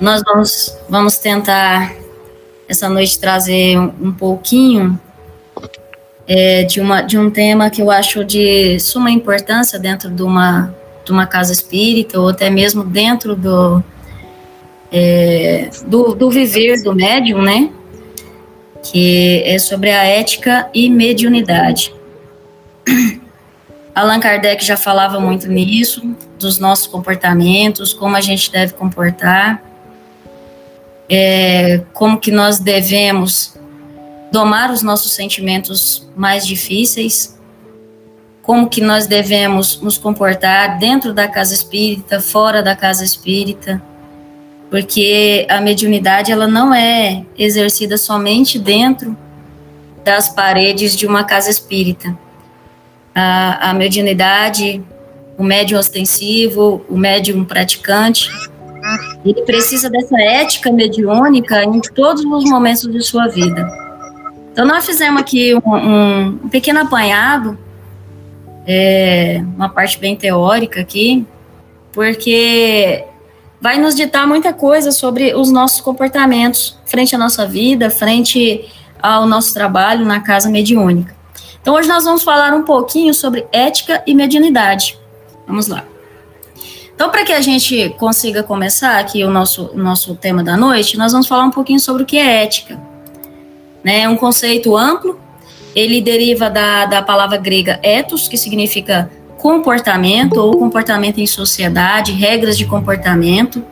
[0.00, 1.92] Nós vamos, vamos tentar
[2.68, 4.98] essa noite trazer um, um pouquinho
[6.26, 10.72] é, de, uma, de um tema que eu acho de suma importância dentro de uma,
[11.04, 13.82] de uma casa espírita, ou até mesmo dentro do,
[14.92, 17.70] é, do, do viver do médium, né?
[18.84, 21.92] Que é sobre a ética e mediunidade.
[23.92, 29.60] Allan Kardec já falava muito nisso, dos nossos comportamentos, como a gente deve comportar,
[31.08, 33.58] é, como que nós devemos
[34.30, 37.38] domar os nossos sentimentos mais difíceis,
[38.42, 43.82] como que nós devemos nos comportar dentro da casa espírita, fora da casa espírita,
[44.70, 49.16] porque a mediunidade ela não é exercida somente dentro
[50.04, 52.16] das paredes de uma casa espírita.
[53.14, 54.82] A, a mediunidade,
[55.36, 58.30] o médium ostensivo, o médium praticante,
[59.24, 63.68] ele precisa dessa ética mediúnica em todos os momentos de sua vida.
[64.52, 67.58] Então, nós fizemos aqui um, um, pequeno apanhado,
[68.66, 71.26] é, uma parte bem teórica aqui,
[71.92, 73.04] porque
[73.60, 78.68] vai nos ditar muita coisa sobre os nossos comportamentos frente à nossa vida, frente
[79.00, 81.14] ao nosso trabalho na casa mediúnica.
[81.60, 84.98] Então, hoje nós vamos falar um pouquinho sobre ética e mediunidade.
[85.46, 85.84] Vamos lá.
[86.98, 90.98] Então, para que a gente consiga começar aqui o nosso, o nosso tema da noite,
[90.98, 92.76] nós vamos falar um pouquinho sobre o que é ética.
[93.84, 94.00] Né?
[94.00, 95.16] É um conceito amplo,
[95.76, 102.58] ele deriva da, da palavra grega ethos, que significa comportamento ou comportamento em sociedade, regras
[102.58, 103.64] de comportamento.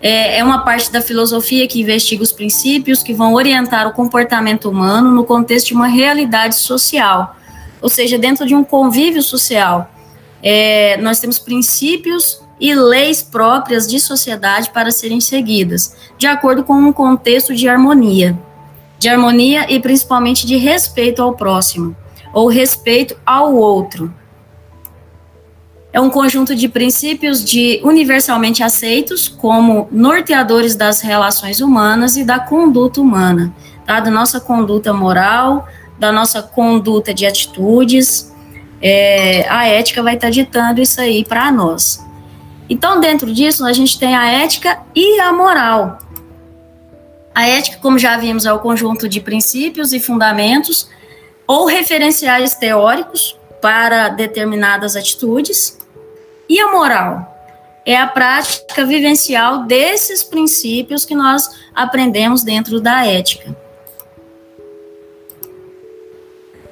[0.00, 4.70] É, é uma parte da filosofia que investiga os princípios que vão orientar o comportamento
[4.70, 7.36] humano no contexto de uma realidade social,
[7.78, 9.99] ou seja, dentro de um convívio social.
[10.42, 16.74] É, nós temos princípios e leis próprias de sociedade para serem seguidas, de acordo com
[16.74, 18.38] um contexto de harmonia
[19.00, 21.96] de harmonia e principalmente de respeito ao próximo,
[22.34, 24.12] ou respeito ao outro.
[25.90, 32.38] É um conjunto de princípios de universalmente aceitos como norteadores das relações humanas e da
[32.38, 33.52] conduta humana,
[33.86, 34.00] tá?
[34.00, 35.66] da nossa conduta moral,
[35.98, 38.29] da nossa conduta de atitudes.
[38.82, 42.04] É, a ética vai estar ditando isso aí para nós.
[42.68, 45.98] Então, dentro disso, a gente tem a ética e a moral.
[47.34, 50.88] A ética, como já vimos, é o conjunto de princípios e fundamentos
[51.46, 55.78] ou referenciais teóricos para determinadas atitudes.
[56.48, 57.30] E a moral
[57.84, 63.56] é a prática vivencial desses princípios que nós aprendemos dentro da ética.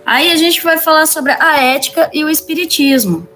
[0.09, 3.29] Aí a gente vai falar sobre a ética e o espiritismo.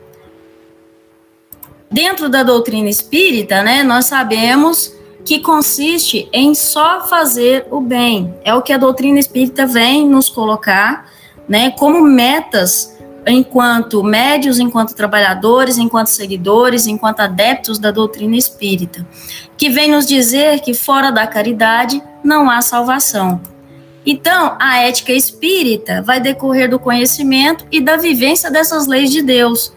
[1.90, 4.90] Dentro da doutrina espírita, né, nós sabemos
[5.22, 8.34] que consiste em só fazer o bem.
[8.42, 11.12] É o que a doutrina espírita vem nos colocar,
[11.46, 19.06] né, como metas enquanto médios, enquanto trabalhadores, enquanto seguidores, enquanto adeptos da doutrina espírita,
[19.58, 23.51] que vem nos dizer que fora da caridade não há salvação.
[24.04, 29.72] Então, a ética espírita vai decorrer do conhecimento e da vivência dessas leis de Deus,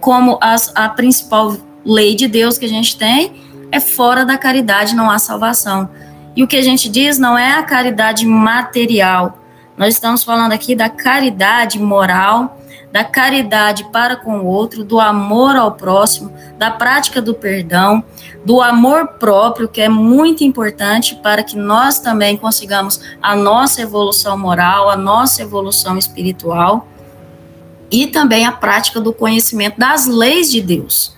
[0.00, 4.94] como as, a principal lei de Deus que a gente tem é fora da caridade
[4.94, 5.88] não há salvação.
[6.34, 9.38] E o que a gente diz não é a caridade material.
[9.76, 12.59] Nós estamos falando aqui da caridade moral,
[12.92, 18.04] da caridade para com o outro, do amor ao próximo, da prática do perdão,
[18.44, 24.36] do amor próprio, que é muito importante para que nós também consigamos a nossa evolução
[24.38, 26.86] moral, a nossa evolução espiritual,
[27.90, 31.14] e também a prática do conhecimento das leis de Deus.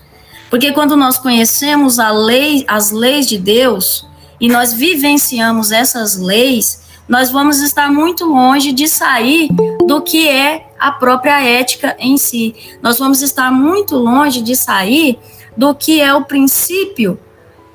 [0.49, 4.07] Porque quando nós conhecemos a lei, as leis de Deus
[4.39, 9.49] e nós vivenciamos essas leis, nós vamos estar muito longe de sair
[9.85, 12.53] do que é a própria ética em si.
[12.81, 15.17] Nós vamos estar muito longe de sair
[15.55, 17.17] do que é o princípio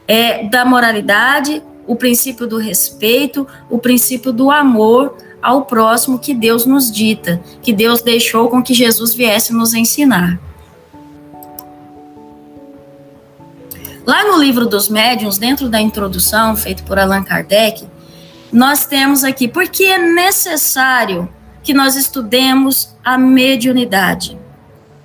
[0.06, 6.66] é, da moralidade, o princípio do respeito, o princípio do amor ao próximo que Deus
[6.66, 10.38] nos dita, que Deus deixou com que Jesus viesse nos ensinar.
[14.04, 17.86] Lá no livro dos médiuns, dentro da introdução feita por Allan Kardec,
[18.52, 21.26] nós temos aqui porque é necessário
[21.68, 24.38] que nós estudemos a mediunidade.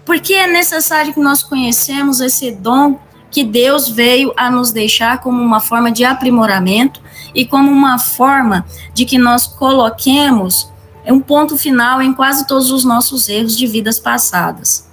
[0.05, 5.41] Porque é necessário que nós conhecemos esse dom que Deus veio a nos deixar como
[5.41, 7.01] uma forma de aprimoramento
[7.35, 10.71] e como uma forma de que nós coloquemos
[11.05, 14.89] um ponto final em quase todos os nossos erros de vidas passadas.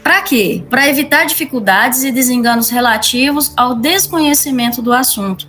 [0.00, 0.64] Para quê?
[0.70, 5.48] Para evitar dificuldades e desenganos relativos ao desconhecimento do assunto.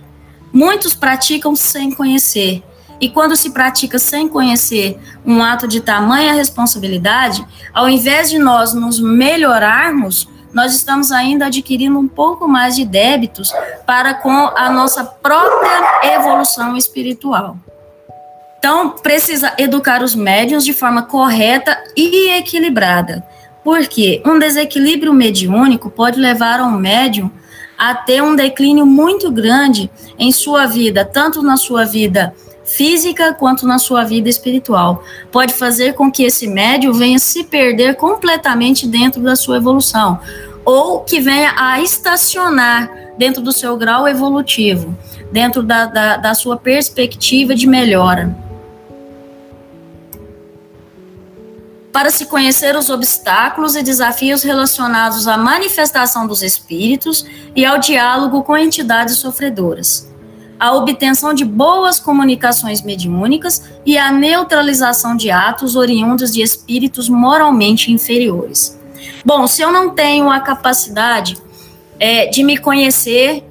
[0.52, 2.64] Muitos praticam sem conhecer,
[3.00, 8.74] e quando se pratica sem conhecer um ato de tamanha responsabilidade, ao invés de nós
[8.74, 13.52] nos melhorarmos, nós estamos ainda adquirindo um pouco mais de débitos
[13.86, 17.56] para com a nossa própria evolução espiritual.
[18.58, 23.24] Então, precisa educar os médiuns de forma correta e equilibrada.
[23.62, 27.30] Porque um desequilíbrio mediúnico pode levar ao médium
[27.76, 32.34] a ter um declínio muito grande em sua vida, tanto na sua vida
[32.68, 35.02] física quanto na sua vida espiritual.
[35.32, 40.20] Pode fazer com que esse médium venha se perder completamente dentro da sua evolução,
[40.64, 44.96] ou que venha a estacionar dentro do seu grau evolutivo,
[45.32, 48.36] dentro da, da, da sua perspectiva de melhora.
[51.98, 57.26] para se conhecer os obstáculos e desafios relacionados à manifestação dos espíritos
[57.56, 60.07] e ao diálogo com entidades sofredoras,
[60.58, 67.92] a obtenção de boas comunicações mediúnicas e a neutralização de atos oriundos de espíritos moralmente
[67.92, 68.78] inferiores.
[69.24, 71.38] Bom, se eu não tenho a capacidade
[72.00, 73.44] é, de me conhecer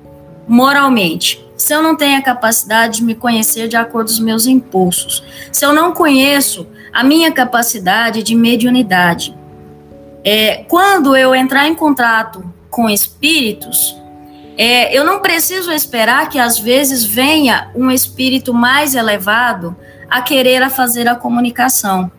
[0.48, 4.46] moralmente, se eu não tenho a capacidade de me conhecer de acordo com os meus
[4.46, 9.36] impulsos, se eu não conheço a minha capacidade de mediunidade.
[10.24, 13.96] É, quando eu entrar em contato com espíritos,
[14.58, 19.76] é, eu não preciso esperar que às vezes venha um espírito mais elevado
[20.10, 22.12] a querer a fazer a comunicação.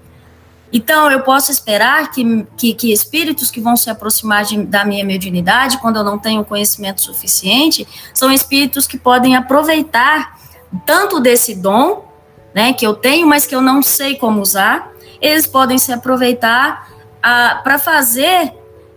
[0.73, 5.05] Então, eu posso esperar que, que, que espíritos que vão se aproximar de, da minha
[5.05, 10.39] mediunidade, quando eu não tenho conhecimento suficiente, são espíritos que podem aproveitar
[10.85, 12.07] tanto desse dom
[12.55, 16.89] né, que eu tenho, mas que eu não sei como usar, eles podem se aproveitar
[17.21, 18.53] para fazer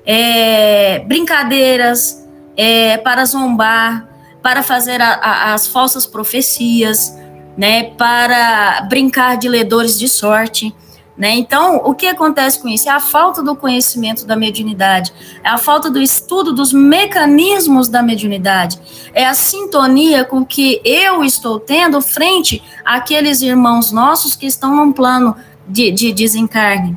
[0.05, 2.20] é, brincadeiras,
[2.63, 4.07] é, para zombar,
[4.39, 7.17] para fazer a, a, as falsas profecias,
[7.57, 10.71] né, para brincar de ledores de sorte.
[11.17, 11.31] Né?
[11.31, 12.87] Então, o que acontece com isso?
[12.87, 15.11] É a falta do conhecimento da mediunidade,
[15.43, 18.79] é a falta do estudo dos mecanismos da mediunidade,
[19.11, 24.91] é a sintonia com que eu estou tendo frente àqueles irmãos nossos que estão num
[24.91, 25.35] plano
[25.67, 26.95] de, de desencarne.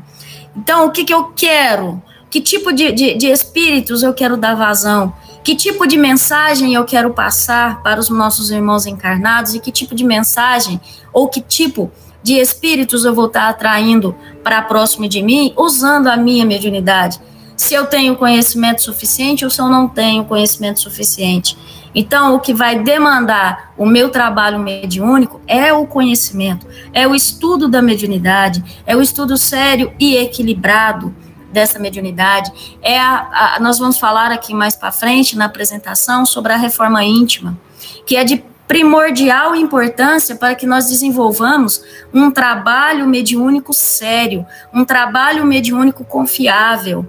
[0.55, 2.03] Então, o que, que eu quero?
[2.31, 5.24] Que tipo de, de, de espíritos eu quero dar vazão?
[5.45, 9.95] Que tipo de mensagem eu quero passar para os nossos irmãos encarnados e que tipo
[9.95, 10.81] de mensagem
[11.13, 11.93] ou que tipo
[12.23, 17.21] de espíritos eu vou estar atraindo para próximo de mim usando a minha mediunidade.
[17.55, 21.59] Se eu tenho conhecimento suficiente ou se eu não tenho conhecimento suficiente.
[21.95, 27.69] Então, o que vai demandar o meu trabalho mediúnico é o conhecimento, é o estudo
[27.69, 31.15] da mediunidade, é o estudo sério e equilibrado
[31.55, 32.79] dessa mediunidade.
[32.83, 37.03] É a, a nós vamos falar aqui mais para frente na apresentação sobre a reforma
[37.03, 37.57] íntima,
[38.05, 45.47] que é de primordial importância para que nós desenvolvamos um trabalho mediúnico sério, um trabalho
[45.47, 47.09] mediúnico confiável,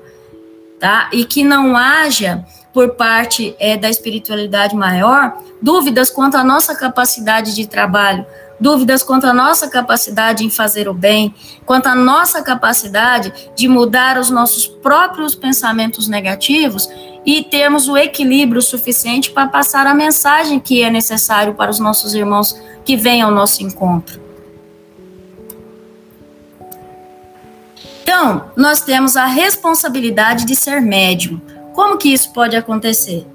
[0.79, 1.09] tá?
[1.11, 7.55] E que não haja por parte é, da espiritualidade maior dúvidas quanto à nossa capacidade
[7.55, 8.25] de trabalho,
[8.59, 11.33] dúvidas quanto à nossa capacidade em fazer o bem,
[11.65, 16.89] quanto à nossa capacidade de mudar os nossos próprios pensamentos negativos
[17.25, 22.13] e termos o equilíbrio suficiente para passar a mensagem que é necessário para os nossos
[22.13, 24.19] irmãos que vêm ao nosso encontro.
[28.03, 31.39] Então, nós temos a responsabilidade de ser médium.
[31.75, 33.27] Como que isso pode acontecer?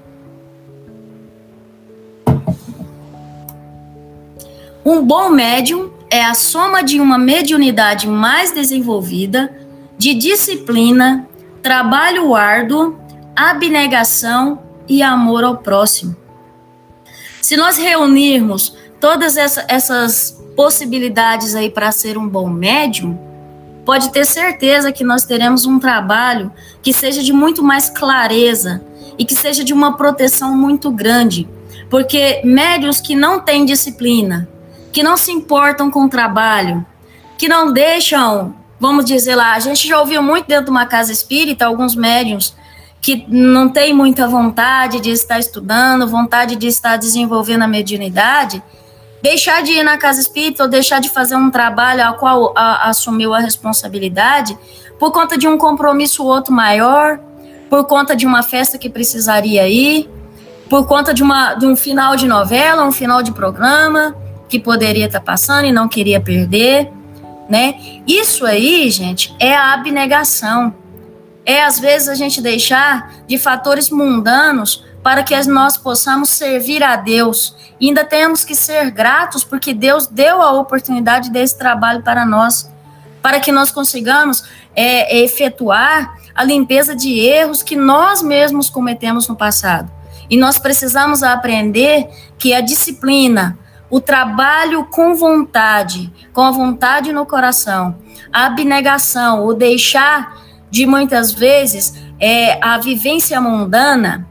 [4.82, 9.54] Um bom médium é a soma de uma mediunidade mais desenvolvida,
[9.98, 11.28] de disciplina,
[11.62, 12.98] trabalho árduo,
[13.36, 16.16] abnegação e amor ao próximo.
[17.42, 23.18] Se nós reunirmos todas essa, essas possibilidades aí para ser um bom médium,
[23.90, 28.80] pode ter certeza que nós teremos um trabalho que seja de muito mais clareza
[29.18, 31.48] e que seja de uma proteção muito grande.
[31.90, 34.48] Porque médios que não têm disciplina,
[34.92, 36.86] que não se importam com o trabalho,
[37.36, 41.10] que não deixam, vamos dizer lá, a gente já ouviu muito dentro de uma casa
[41.10, 42.54] espírita, alguns médiums
[43.00, 48.62] que não tem muita vontade de estar estudando, vontade de estar desenvolvendo a mediunidade,
[49.22, 52.88] deixar de ir na casa espírita ou deixar de fazer um trabalho ao qual a,
[52.88, 54.58] assumiu a responsabilidade
[54.98, 57.18] por conta de um compromisso outro maior,
[57.68, 60.10] por conta de uma festa que precisaria ir,
[60.68, 64.14] por conta de, uma, de um final de novela, um final de programa,
[64.48, 66.90] que poderia estar tá passando e não queria perder,
[67.48, 67.74] né?
[68.06, 70.74] Isso aí, gente, é a abnegação.
[71.46, 76.96] é às vezes a gente deixar de fatores mundanos para que nós possamos servir a
[76.96, 77.54] Deus.
[77.80, 82.70] E ainda temos que ser gratos porque Deus deu a oportunidade desse trabalho para nós,
[83.22, 89.36] para que nós consigamos é, efetuar a limpeza de erros que nós mesmos cometemos no
[89.36, 89.90] passado.
[90.28, 93.58] E nós precisamos aprender que a disciplina,
[93.90, 97.96] o trabalho com vontade, com a vontade no coração,
[98.32, 100.38] a abnegação, o deixar
[100.70, 104.29] de muitas vezes é, a vivência mundana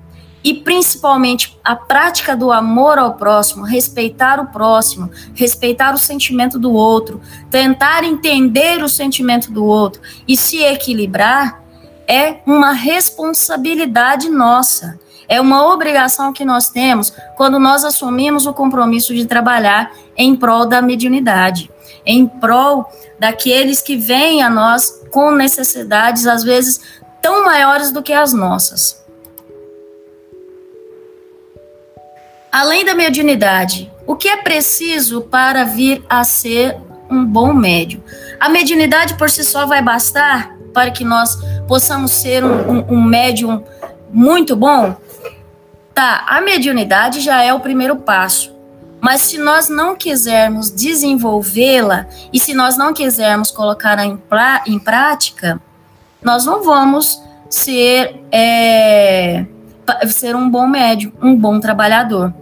[0.50, 6.74] e principalmente a prática do amor ao próximo, respeitar o próximo, respeitar o sentimento do
[6.74, 11.62] outro, tentar entender o sentimento do outro e se equilibrar
[12.08, 15.00] é uma responsabilidade nossa.
[15.28, 20.66] É uma obrigação que nós temos quando nós assumimos o compromisso de trabalhar em prol
[20.66, 21.70] da mediunidade,
[22.04, 26.82] em prol daqueles que vêm a nós com necessidades, às vezes,
[27.22, 29.00] tão maiores do que as nossas.
[32.52, 36.76] Além da mediunidade, o que é preciso para vir a ser
[37.10, 38.02] um bom médium?
[38.40, 41.36] A mediunidade por si só vai bastar para que nós
[41.68, 43.64] possamos ser um, um, um médium
[44.12, 44.96] muito bom?
[45.94, 48.58] Tá, a mediunidade já é o primeiro passo.
[49.02, 54.22] Mas se nós não quisermos desenvolvê-la e se nós não quisermos colocá-la em,
[54.66, 55.62] em, prática,
[56.22, 59.46] nós não vamos ser, é,
[60.08, 62.34] ser um bom médium, um bom trabalhador.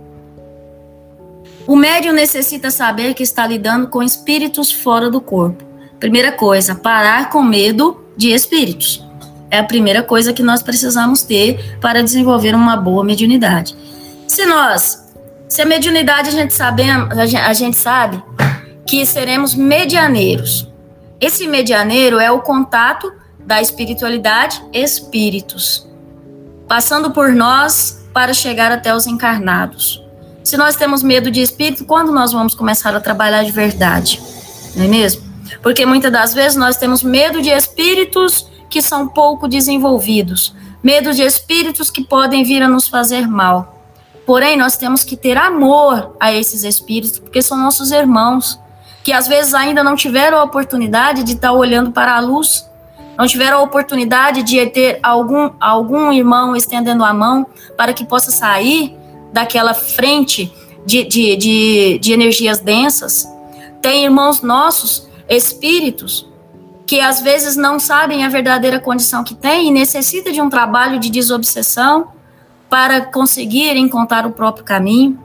[1.67, 5.63] O médium necessita saber que está lidando com espíritos fora do corpo.
[5.99, 9.05] Primeira coisa, parar com medo de espíritos.
[9.49, 13.75] É a primeira coisa que nós precisamos ter para desenvolver uma boa mediunidade.
[14.27, 15.11] Se nós,
[15.47, 18.21] se a mediunidade a gente sabe, a gente sabe
[18.85, 20.71] que seremos medianeiros.
[21.19, 25.86] Esse medianeiro é o contato da espiritualidade espíritos,
[26.67, 30.03] passando por nós para chegar até os encarnados.
[30.43, 34.21] Se nós temos medo de espírito, quando nós vamos começar a trabalhar de verdade?
[34.75, 35.23] Não é mesmo?
[35.61, 41.21] Porque muitas das vezes nós temos medo de espíritos que são pouco desenvolvidos, medo de
[41.21, 43.77] espíritos que podem vir a nos fazer mal.
[44.25, 48.59] Porém, nós temos que ter amor a esses espíritos, porque são nossos irmãos,
[49.03, 52.66] que às vezes ainda não tiveram a oportunidade de estar olhando para a luz,
[53.17, 58.31] não tiveram a oportunidade de ter algum, algum irmão estendendo a mão para que possa
[58.31, 58.95] sair
[59.33, 60.53] daquela frente
[60.85, 63.27] de, de, de, de energias densas.
[63.81, 66.27] Tem irmãos nossos, espíritos,
[66.85, 70.99] que às vezes não sabem a verdadeira condição que têm e necessita de um trabalho
[70.99, 72.09] de desobsessão
[72.69, 75.19] para conseguir encontrar o próprio caminho.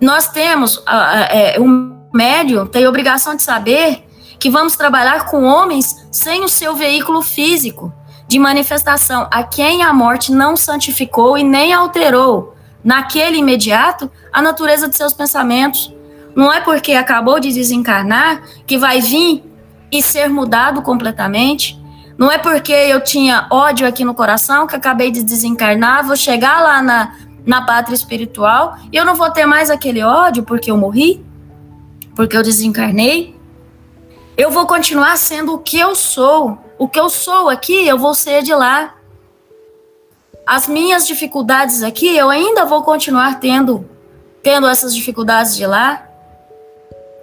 [0.00, 0.84] Nós temos, uh,
[1.30, 4.04] é, um médium tem obrigação de saber
[4.42, 7.92] que vamos trabalhar com homens sem o seu veículo físico
[8.26, 14.88] de manifestação, a quem a morte não santificou e nem alterou, naquele imediato, a natureza
[14.88, 15.94] de seus pensamentos.
[16.34, 19.44] Não é porque acabou de desencarnar que vai vir
[19.92, 21.80] e ser mudado completamente.
[22.18, 26.60] Não é porque eu tinha ódio aqui no coração que acabei de desencarnar, vou chegar
[26.60, 27.14] lá na,
[27.46, 31.24] na pátria espiritual e eu não vou ter mais aquele ódio porque eu morri,
[32.16, 33.40] porque eu desencarnei.
[34.36, 36.58] Eu vou continuar sendo o que eu sou.
[36.78, 38.94] O que eu sou aqui, eu vou ser de lá.
[40.46, 43.88] As minhas dificuldades aqui, eu ainda vou continuar tendo,
[44.42, 46.08] tendo essas dificuldades de lá.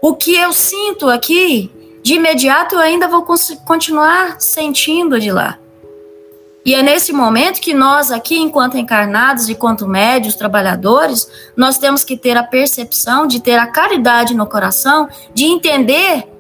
[0.02, 1.72] O que eu sinto aqui,
[2.04, 3.26] de imediato eu ainda vou
[3.66, 5.58] continuar sentindo de lá.
[6.64, 12.16] E é nesse momento que nós aqui, enquanto encarnados, enquanto médios, trabalhadores, nós temos que
[12.16, 16.39] ter a percepção de ter a caridade no coração, de entender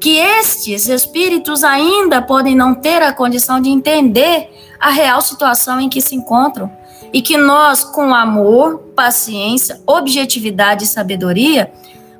[0.00, 5.88] que estes espíritos ainda podem não ter a condição de entender a real situação em
[5.88, 6.70] que se encontram
[7.12, 11.72] e que nós, com amor, paciência, objetividade e sabedoria,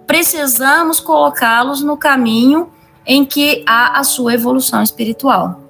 [0.07, 2.71] precisamos colocá-los no caminho
[3.07, 5.61] em que há a sua evolução espiritual.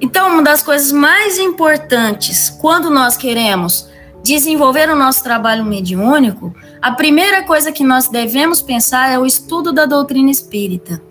[0.00, 3.87] Então, uma das coisas mais importantes quando nós queremos
[4.22, 9.72] desenvolver o nosso trabalho mediúnico, a primeira coisa que nós devemos pensar é o estudo
[9.72, 11.02] da doutrina espírita.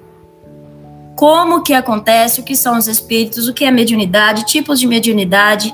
[1.16, 5.74] Como que acontece, o que são os espíritos, o que é mediunidade, tipos de mediunidade,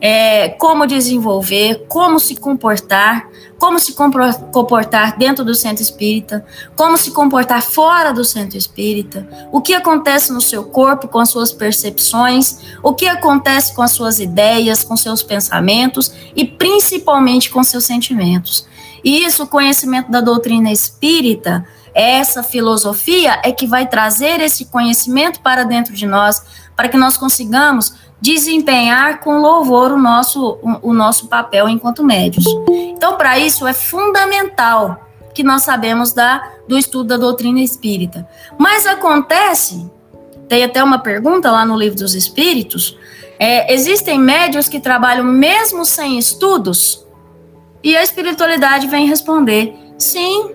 [0.00, 6.44] é, como desenvolver, como se comportar, como se comportar dentro do centro espírita,
[6.76, 11.30] como se comportar fora do centro espírita, o que acontece no seu corpo com as
[11.30, 17.64] suas percepções, o que acontece com as suas ideias, com seus pensamentos e principalmente com
[17.64, 18.66] seus sentimentos.
[19.02, 21.64] E isso, o conhecimento da doutrina espírita,
[21.98, 26.42] Essa filosofia é que vai trazer esse conhecimento para dentro de nós,
[26.76, 32.44] para que nós consigamos desempenhar com louvor o nosso, o, nosso papel enquanto médios.
[32.68, 38.26] Então, para isso, é fundamental que nós sabemos da, do estudo da doutrina espírita.
[38.58, 39.90] Mas acontece,
[40.48, 42.96] tem até uma pergunta lá no Livro dos Espíritos,
[43.38, 47.04] é, existem médios que trabalham mesmo sem estudos?
[47.84, 50.52] E a espiritualidade vem responder: sim,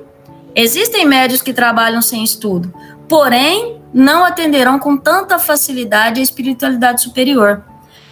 [0.55, 2.73] existem médios que trabalham sem estudo,
[3.07, 7.63] porém não atenderão com tanta facilidade a espiritualidade superior,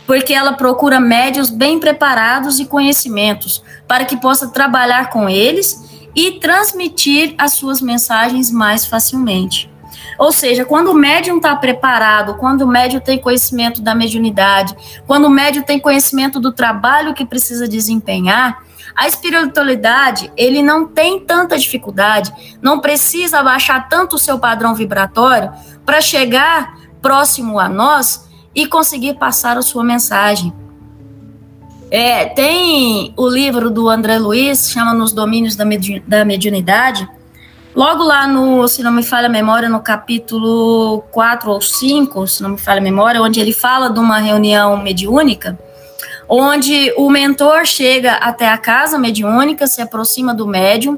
[0.05, 6.39] porque ela procura médios bem preparados e conhecimentos para que possa trabalhar com eles e
[6.39, 9.69] transmitir as suas mensagens mais facilmente.
[10.17, 14.75] Ou seja, quando o médium está preparado, quando o médium tem conhecimento da mediunidade,
[15.07, 18.63] quando o médium tem conhecimento do trabalho que precisa desempenhar,
[18.99, 25.53] a espiritualidade, ele não tem tanta dificuldade, não precisa baixar tanto o seu padrão vibratório
[25.85, 30.53] para chegar próximo a nós e conseguir passar a sua mensagem.
[31.89, 37.09] É, tem o livro do André Luiz, chama Nos Domínios da, Medi da Mediunidade.
[37.73, 42.43] Logo lá no, se não me falha a memória, no capítulo 4 ou 5, se
[42.43, 45.57] não me falha a memória, onde ele fala de uma reunião mediúnica,
[46.29, 50.97] onde o mentor chega até a casa mediúnica, se aproxima do médium,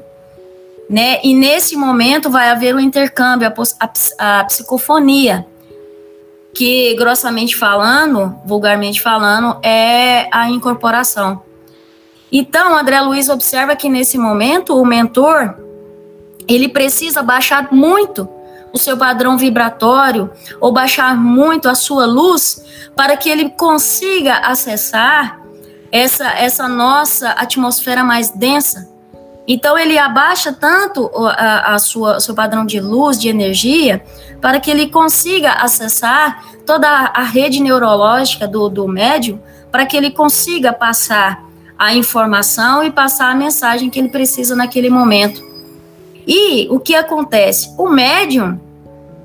[0.90, 1.20] né?
[1.24, 5.46] E nesse momento vai haver o um intercâmbio, a, a, a psicofonia
[6.54, 11.42] que grossamente falando, vulgarmente falando, é a incorporação.
[12.30, 15.54] Então, André Luiz observa que nesse momento o mentor
[16.46, 18.28] ele precisa baixar muito
[18.72, 22.64] o seu padrão vibratório ou baixar muito a sua luz
[22.96, 25.40] para que ele consiga acessar
[25.90, 28.90] essa essa nossa atmosfera mais densa.
[29.46, 34.02] Então ele abaixa tanto a, a sua seu padrão de luz, de energia,
[34.40, 40.10] para que ele consiga acessar toda a rede neurológica do, do médium, para que ele
[40.10, 41.44] consiga passar
[41.76, 45.51] a informação e passar a mensagem que ele precisa naquele momento.
[46.26, 47.74] E o que acontece?
[47.78, 48.60] O médium,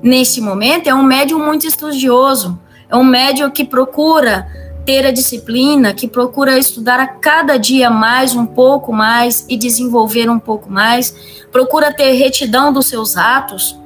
[0.02, 2.58] nesse momento, é um médium muito estudioso,
[2.88, 4.46] é um médium que procura
[4.84, 10.30] ter a disciplina, que procura estudar a cada dia mais, um pouco mais e desenvolver
[10.30, 11.14] um pouco mais,
[11.52, 13.78] procura ter retidão dos seus atos,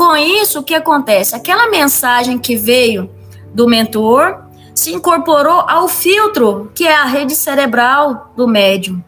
[0.00, 1.34] com isso, o que acontece?
[1.34, 3.10] Aquela mensagem que veio
[3.52, 9.02] do mentor se incorporou ao filtro, que é a rede cerebral do médium.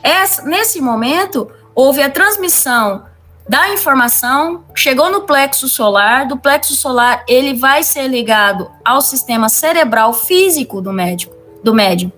[0.00, 3.04] Essa, nesse momento, houve a transmissão
[3.48, 9.48] da informação, chegou no plexo solar, do plexo solar ele vai ser ligado ao sistema
[9.48, 12.10] cerebral físico do médico, do médium.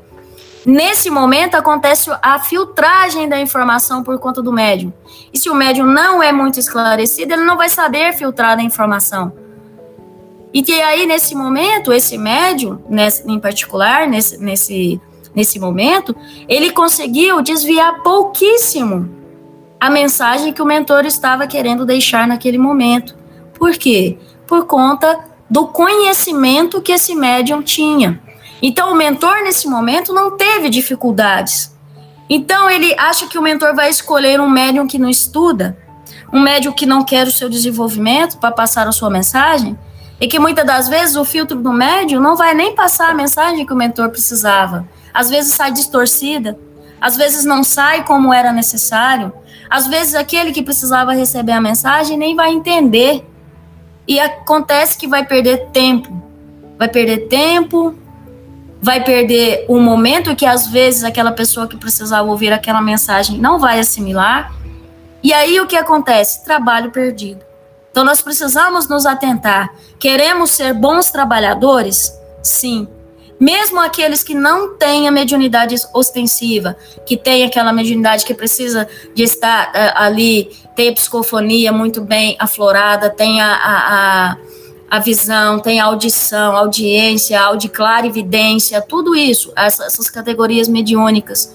[0.64, 4.94] Nesse momento acontece a filtragem da informação por conta do médium.
[5.30, 9.30] E se o médium não é muito esclarecido, ele não vai saber filtrar a informação.
[10.54, 14.98] E que aí, nesse momento, esse médium, nesse, em particular, nesse, nesse,
[15.34, 16.16] nesse momento,
[16.48, 19.19] ele conseguiu desviar pouquíssimo
[19.80, 23.16] a mensagem que o mentor estava querendo deixar naquele momento.
[23.54, 24.18] Por quê?
[24.46, 28.20] Por conta do conhecimento que esse médium tinha.
[28.62, 31.74] Então, o mentor, nesse momento, não teve dificuldades.
[32.28, 35.78] Então, ele acha que o mentor vai escolher um médium que não estuda,
[36.32, 39.78] um médium que não quer o seu desenvolvimento para passar a sua mensagem,
[40.20, 43.64] e que muitas das vezes o filtro do médium não vai nem passar a mensagem
[43.64, 44.86] que o mentor precisava.
[45.12, 46.58] Às vezes sai distorcida,
[47.00, 49.32] às vezes não sai como era necessário,
[49.70, 53.24] às vezes aquele que precisava receber a mensagem nem vai entender.
[54.06, 56.20] E acontece que vai perder tempo.
[56.76, 57.94] Vai perder tempo,
[58.82, 63.58] vai perder um momento que às vezes aquela pessoa que precisava ouvir aquela mensagem não
[63.58, 64.52] vai assimilar.
[65.22, 66.44] E aí o que acontece?
[66.44, 67.44] Trabalho perdido.
[67.90, 69.74] Então nós precisamos nos atentar.
[69.98, 72.12] Queremos ser bons trabalhadores?
[72.42, 72.88] Sim.
[73.40, 76.76] Mesmo aqueles que não têm a mediunidade ostensiva,
[77.06, 82.36] que tem aquela mediunidade que precisa de estar uh, ali, tem a psicofonia muito bem
[82.38, 84.36] aflorada, tem a, a, a
[84.90, 91.54] a visão, tem a audição, audiência, a audiclar evidência, tudo isso, essas categorias mediúnicas.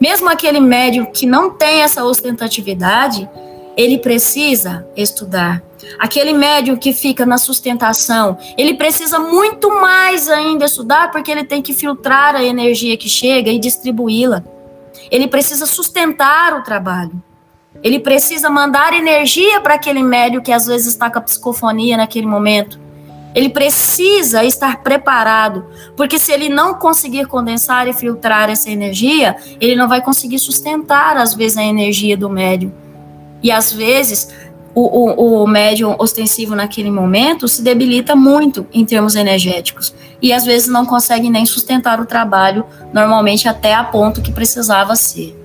[0.00, 3.28] Mesmo aquele médium que não tem essa ostentatividade,
[3.76, 5.62] ele precisa estudar.
[5.98, 11.62] Aquele médium que fica na sustentação, ele precisa muito mais ainda estudar, porque ele tem
[11.62, 14.44] que filtrar a energia que chega e distribuí-la.
[15.10, 17.12] Ele precisa sustentar o trabalho.
[17.82, 22.26] Ele precisa mandar energia para aquele médium que às vezes está com a psicofonia naquele
[22.26, 22.78] momento.
[23.34, 25.64] Ele precisa estar preparado,
[25.96, 31.16] porque se ele não conseguir condensar e filtrar essa energia, ele não vai conseguir sustentar
[31.16, 32.72] às vezes a energia do médium.
[33.42, 34.28] E às vezes
[34.74, 40.44] o, o, o médium ostensivo naquele momento se debilita muito em termos energéticos e às
[40.44, 45.36] vezes não consegue nem sustentar o trabalho normalmente até a ponto que precisava ser.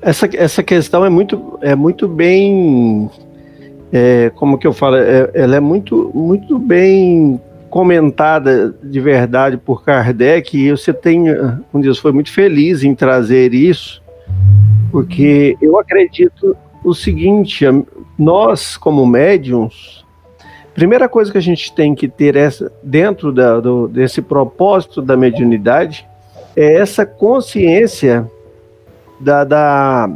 [0.00, 3.10] Essa, essa questão é muito, é muito bem,
[3.92, 9.84] é, como que eu falo, é, ela é muito, muito bem comentada de verdade por
[9.84, 11.24] Kardec e você tem,
[11.74, 14.00] um Deus foi muito feliz em trazer isso,
[14.90, 16.56] porque eu acredito
[16.88, 17.64] o seguinte,
[18.18, 20.04] nós como médiums,
[20.74, 25.16] primeira coisa que a gente tem que ter essa, dentro da, do, desse propósito da
[25.16, 26.06] mediunidade
[26.56, 28.30] é essa consciência
[29.20, 30.10] da, da,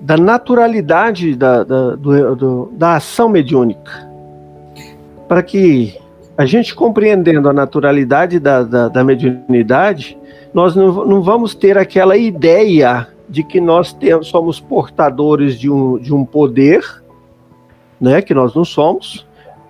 [0.00, 4.08] da naturalidade da, da, do, do, da ação mediúnica.
[5.26, 5.94] Para que
[6.36, 10.16] a gente compreendendo a naturalidade da, da, da mediunidade,
[10.54, 15.98] nós não, não vamos ter aquela ideia de que nós temos, somos portadores de um,
[15.98, 16.82] de um poder,
[18.00, 19.26] né, que nós não somos,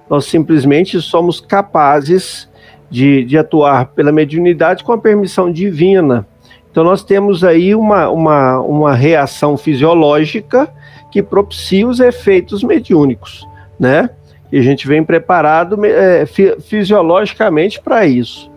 [0.09, 2.49] nós simplesmente somos capazes
[2.91, 6.27] de, de atuar pela mediunidade com a permissão divina.
[6.71, 10.73] Então nós temos aí uma, uma, uma reação fisiológica
[11.11, 13.47] que propicia os efeitos mediúnicos,
[13.79, 14.11] né?
[14.51, 16.25] E a gente vem preparado é,
[16.61, 18.51] fisiologicamente para isso.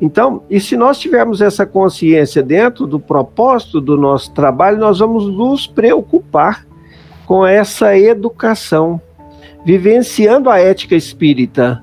[0.00, 5.26] Então, e se nós tivermos essa consciência dentro do propósito do nosso trabalho, nós vamos
[5.26, 6.66] nos preocupar
[7.26, 9.00] com essa educação,
[9.64, 11.82] vivenciando a ética espírita,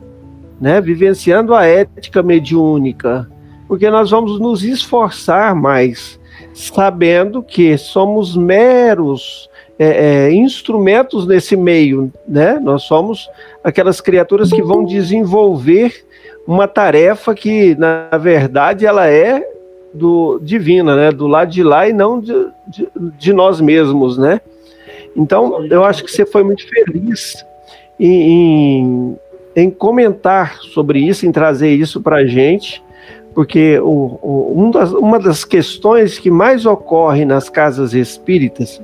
[0.60, 0.80] né?
[0.80, 3.28] Vivenciando a ética mediúnica,
[3.68, 6.20] porque nós vamos nos esforçar mais,
[6.54, 12.60] sabendo que somos meros é, é, instrumentos nesse meio, né?
[12.62, 13.28] Nós somos
[13.64, 16.06] aquelas criaturas que vão desenvolver
[16.48, 19.44] uma tarefa que, na verdade, ela é
[19.94, 21.12] do divina, né?
[21.12, 22.34] Do lado de lá e não de,
[22.68, 24.42] de, de nós mesmos, né?
[25.16, 27.46] Então, eu acho que você foi muito feliz
[28.00, 29.18] em, em,
[29.56, 32.82] em comentar sobre isso, em trazer isso para a gente,
[33.34, 38.82] porque o, o, um das, uma das questões que mais ocorre nas casas espíritas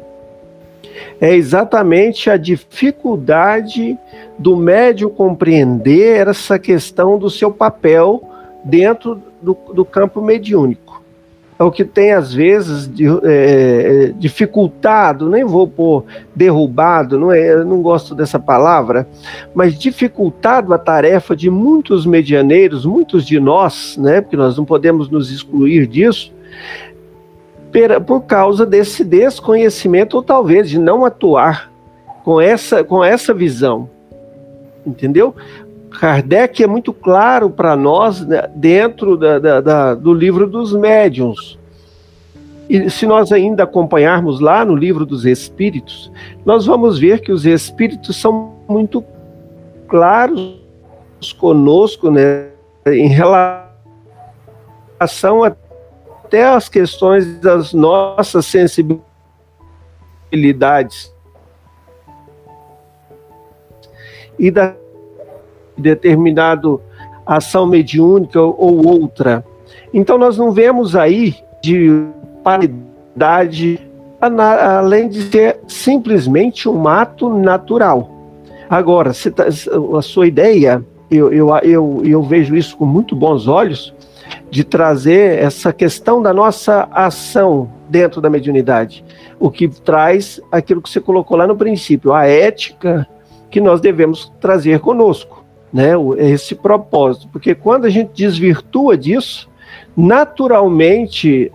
[1.20, 3.98] é exatamente a dificuldade
[4.38, 8.22] do médium compreender essa questão do seu papel
[8.64, 10.88] dentro do, do campo mediúnico.
[11.60, 16.06] É o que tem, às vezes, de, é, dificultado, nem vou pôr
[16.36, 19.08] derrubado, não é, eu não gosto dessa palavra,
[19.56, 25.10] mas dificultado a tarefa de muitos medianeiros, muitos de nós, né, porque nós não podemos
[25.10, 26.32] nos excluir disso,
[28.06, 31.72] por causa desse desconhecimento ou talvez de não atuar
[32.24, 33.90] com essa, com essa visão.
[34.86, 35.36] Entendeu?
[35.90, 41.58] Kardec é muito claro para nós né, dentro da, da, da, do livro dos médiuns.
[42.70, 46.12] E se nós ainda acompanharmos lá no livro dos Espíritos,
[46.46, 49.04] nós vamos ver que os Espíritos são muito
[49.88, 50.60] claros
[51.40, 52.48] conosco né,
[52.86, 53.50] em relação
[56.28, 61.16] até às questões das nossas sensibilidades
[64.38, 64.76] e da
[65.78, 66.82] determinado
[67.26, 69.46] ação mediúnica ou outra.
[69.94, 72.06] Então nós não vemos aí de
[72.44, 73.80] paridade
[74.20, 78.10] além de ser simplesmente um ato natural.
[78.70, 83.94] Agora, tá, a sua ideia, eu, eu, eu, eu vejo isso com muito bons olhos,
[84.50, 89.04] de trazer essa questão da nossa ação dentro da mediunidade,
[89.40, 93.08] o que traz aquilo que você colocou lá no princípio, a ética
[93.50, 95.92] que nós devemos trazer conosco, né?
[96.18, 99.50] Esse propósito, porque quando a gente desvirtua disso,
[99.96, 101.52] naturalmente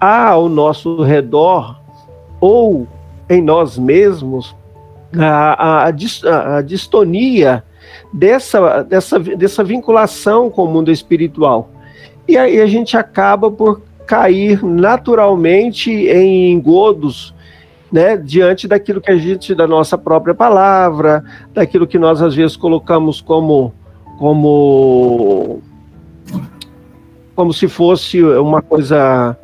[0.00, 1.80] há ao nosso redor
[2.40, 2.86] ou
[3.28, 4.54] em nós mesmos
[5.18, 7.64] a, a, a, a distonia
[8.12, 11.70] dessa, dessa, dessa vinculação com o mundo espiritual.
[12.28, 17.34] E aí a gente acaba por cair naturalmente em engodos
[17.90, 22.56] né, diante daquilo que a gente, da nossa própria palavra, daquilo que nós às vezes
[22.56, 23.72] colocamos como,
[24.18, 25.60] como,
[27.34, 29.36] como se fosse uma coisa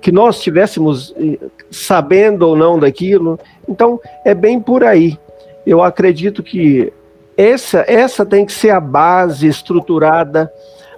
[0.00, 1.38] que nós estivéssemos eh,
[1.70, 3.40] sabendo ou não daquilo.
[3.68, 5.18] Então, é bem por aí.
[5.66, 6.92] Eu acredito que
[7.36, 10.50] essa, essa tem que ser a base estruturada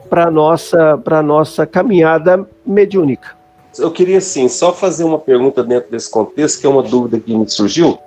[0.09, 3.37] para nossa para nossa caminhada mediúnica.
[3.79, 7.35] Eu queria sim só fazer uma pergunta dentro desse contexto que é uma dúvida que
[7.35, 7.99] me surgiu.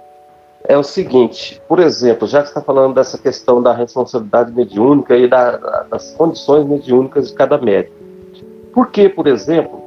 [0.64, 5.28] É o seguinte, por exemplo, já que está falando dessa questão da responsabilidade mediúnica e
[5.28, 5.58] da,
[5.90, 7.94] das condições mediúnicas de cada médium,
[8.74, 9.82] por que, por exemplo,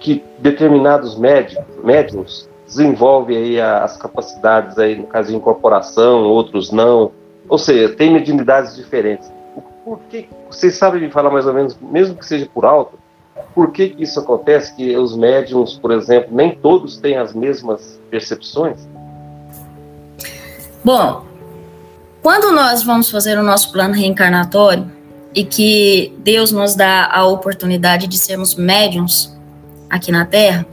[0.00, 7.10] que determinados médiums, médiums desenvolve aí as capacidades aí, no caso de incorporação, outros não.
[7.48, 9.32] Ou seja, tem mediunidades diferentes.
[9.88, 12.98] Por que, vocês sabem me falar mais ou menos, mesmo que seja por alto,
[13.54, 14.76] por que, isso acontece?
[14.76, 18.86] Que os médiums, por exemplo, nem todos têm as mesmas percepções?
[20.84, 21.24] Bom,
[22.22, 24.92] quando nós vamos fazer o nosso plano reencarnatório
[25.34, 29.34] e que Deus nos dá a oportunidade de sermos médiums
[29.88, 30.66] aqui na Terra,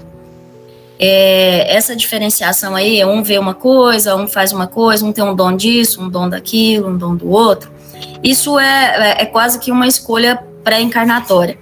[0.99, 5.34] é, essa diferenciação aí, um vê uma coisa, um faz uma coisa, um tem um
[5.34, 7.74] dom disso, um dom daquilo, um dom do outro.
[8.23, 11.58] Isso é, é, é quase que uma escolha pré-encarnatória.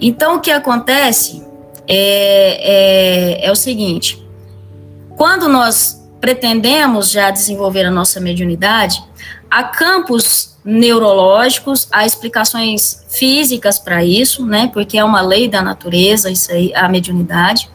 [0.00, 1.42] Então, o que acontece
[1.88, 4.22] é, é, é o seguinte:
[5.16, 9.02] quando nós pretendemos já desenvolver a nossa mediunidade,
[9.50, 14.68] há campos neurológicos, há explicações físicas para isso, né?
[14.72, 17.70] Porque é uma lei da natureza, isso aí, a mediunidade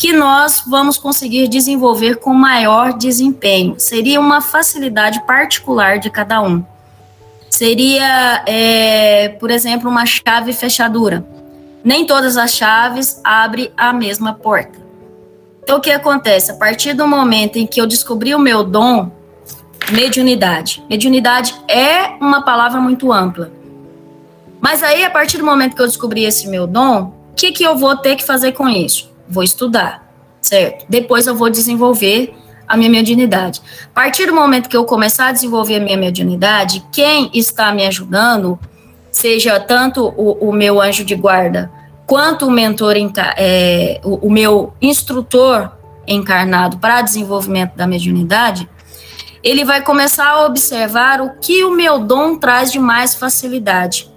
[0.00, 3.74] que nós vamos conseguir desenvolver com maior desempenho.
[3.76, 6.64] Seria uma facilidade particular de cada um.
[7.50, 11.22] Seria, é, por exemplo, uma chave fechadura.
[11.84, 14.78] Nem todas as chaves abrem a mesma porta.
[15.62, 16.50] Então, o que acontece?
[16.50, 19.12] A partir do momento em que eu descobri o meu dom,
[19.92, 20.82] mediunidade.
[20.88, 23.52] Mediunidade é uma palavra muito ampla.
[24.62, 27.64] Mas aí, a partir do momento que eu descobri esse meu dom, o que, que
[27.64, 29.09] eu vou ter que fazer com isso?
[29.30, 30.84] Vou estudar, certo?
[30.88, 32.34] Depois eu vou desenvolver
[32.66, 33.62] a minha mediunidade.
[33.86, 37.86] A partir do momento que eu começar a desenvolver a minha mediunidade, quem está me
[37.86, 38.58] ajudando,
[39.10, 41.70] seja tanto o, o meu anjo de guarda,
[42.06, 42.94] quanto o mentor,
[43.36, 45.72] é, o, o meu instrutor
[46.06, 48.68] encarnado para desenvolvimento da mediunidade,
[49.42, 54.10] ele vai começar a observar o que o meu dom traz de mais facilidade.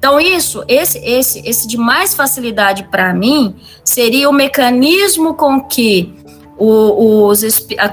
[0.00, 6.14] Então, isso, esse, esse, esse de mais facilidade para mim seria o mecanismo com que
[6.56, 7.42] o, os,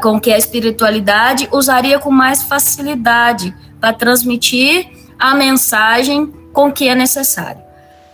[0.02, 4.88] com que a espiritualidade usaria com mais facilidade para transmitir
[5.20, 7.62] a mensagem com que é necessário.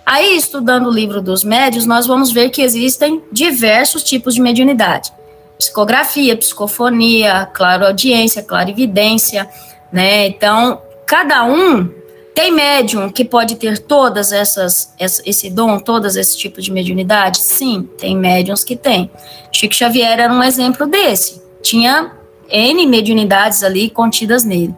[0.04, 5.14] Aí, estudando o livro dos médios, nós vamos ver que existem diversos tipos de mediunidade.
[5.60, 9.48] Psicografia, psicofonia, claroaudiência, clarividência,
[9.92, 10.26] né?
[10.26, 12.03] Então, cada um
[12.34, 17.38] tem médium que pode ter todas essas, esse dom, todos esses tipos de mediunidade?
[17.40, 19.10] Sim, tem médiums que tem.
[19.52, 21.42] Chico Xavier era um exemplo desse.
[21.62, 22.12] Tinha
[22.50, 24.76] N mediunidades ali contidas nele.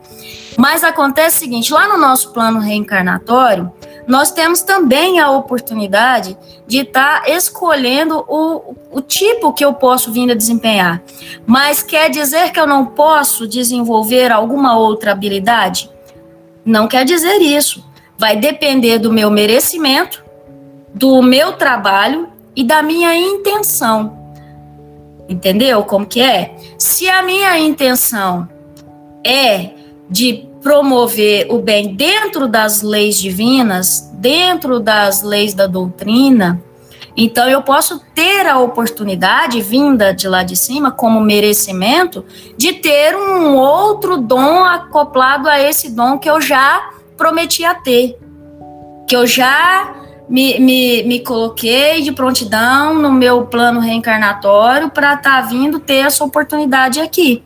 [0.58, 3.72] Mas acontece o seguinte: lá no nosso plano reencarnatório,
[4.08, 6.38] nós temos também a oportunidade
[6.68, 11.02] de estar tá escolhendo o, o tipo que eu posso vir a desempenhar.
[11.46, 15.90] Mas quer dizer que eu não posso desenvolver alguma outra habilidade?
[16.66, 17.86] Não quer dizer isso.
[18.18, 20.24] Vai depender do meu merecimento,
[20.94, 24.18] do meu trabalho e da minha intenção.
[25.30, 26.56] Entendeu como que é?
[26.78, 28.48] Se a minha intenção
[29.24, 29.72] é
[30.10, 36.62] de promover o bem dentro das leis divinas, dentro das leis da doutrina,
[37.18, 42.26] então, eu posso ter a oportunidade, vinda de lá de cima, como merecimento,
[42.58, 48.18] de ter um outro dom acoplado a esse dom que eu já prometi a ter.
[49.08, 49.96] Que eu já
[50.28, 56.06] me, me, me coloquei de prontidão no meu plano reencarnatório para estar tá vindo ter
[56.06, 57.42] essa oportunidade aqui.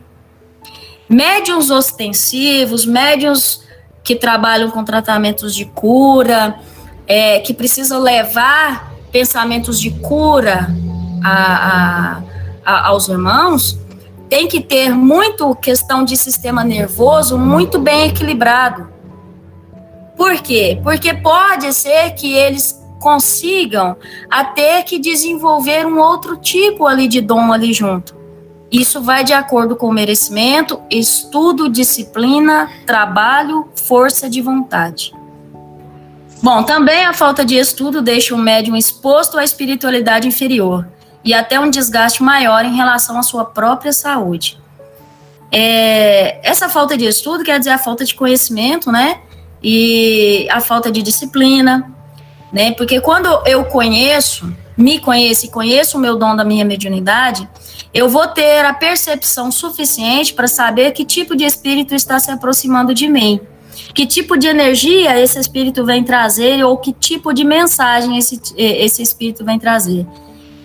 [1.08, 3.62] Médiuns ostensivos, médiuns
[4.02, 6.58] que trabalham com tratamentos de cura,
[7.06, 10.74] é, que precisam levar pensamentos de cura
[11.22, 11.32] a,
[11.68, 12.22] a,
[12.64, 13.78] a, aos irmãos,
[14.28, 18.88] tem que ter muito questão de sistema nervoso muito bem equilibrado.
[20.16, 20.78] Por quê?
[20.82, 23.96] Porque pode ser que eles consigam
[24.30, 28.14] até que desenvolver um outro tipo ali de dom ali junto.
[28.70, 35.12] Isso vai de acordo com o merecimento, estudo, disciplina, trabalho, força de vontade.
[36.42, 40.88] Bom, também a falta de estudo deixa o médium exposto à espiritualidade inferior
[41.22, 44.58] e até um desgaste maior em relação à sua própria saúde.
[45.52, 49.20] É, essa falta de estudo quer dizer a falta de conhecimento, né?
[49.62, 51.92] E a falta de disciplina,
[52.50, 52.72] né?
[52.72, 57.46] Porque quando eu conheço, me conheço e conheço o meu dom da minha mediunidade,
[57.92, 62.94] eu vou ter a percepção suficiente para saber que tipo de espírito está se aproximando
[62.94, 63.40] de mim
[63.94, 69.02] que tipo de energia esse espírito vem trazer ou que tipo de mensagem esse, esse
[69.02, 70.06] espírito vem trazer.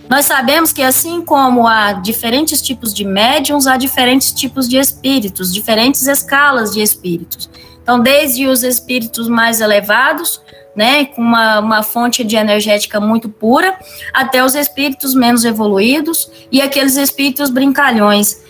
[0.09, 5.51] Nós sabemos que assim como há diferentes tipos de médiums, há diferentes tipos de espíritos,
[5.51, 7.49] diferentes escalas de espíritos.
[7.81, 10.41] Então, desde os espíritos mais elevados,
[10.75, 13.77] né, com uma, uma fonte de energética muito pura,
[14.13, 18.43] até os espíritos menos evoluídos e aqueles espíritos brincalhões,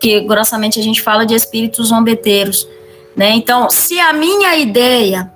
[0.00, 2.66] que grossamente a gente fala de espíritos zombeteiros.
[3.18, 3.32] Né?
[3.34, 5.28] Então, se a minha ideia,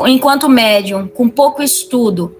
[0.00, 2.36] enquanto médium, com pouco estudo,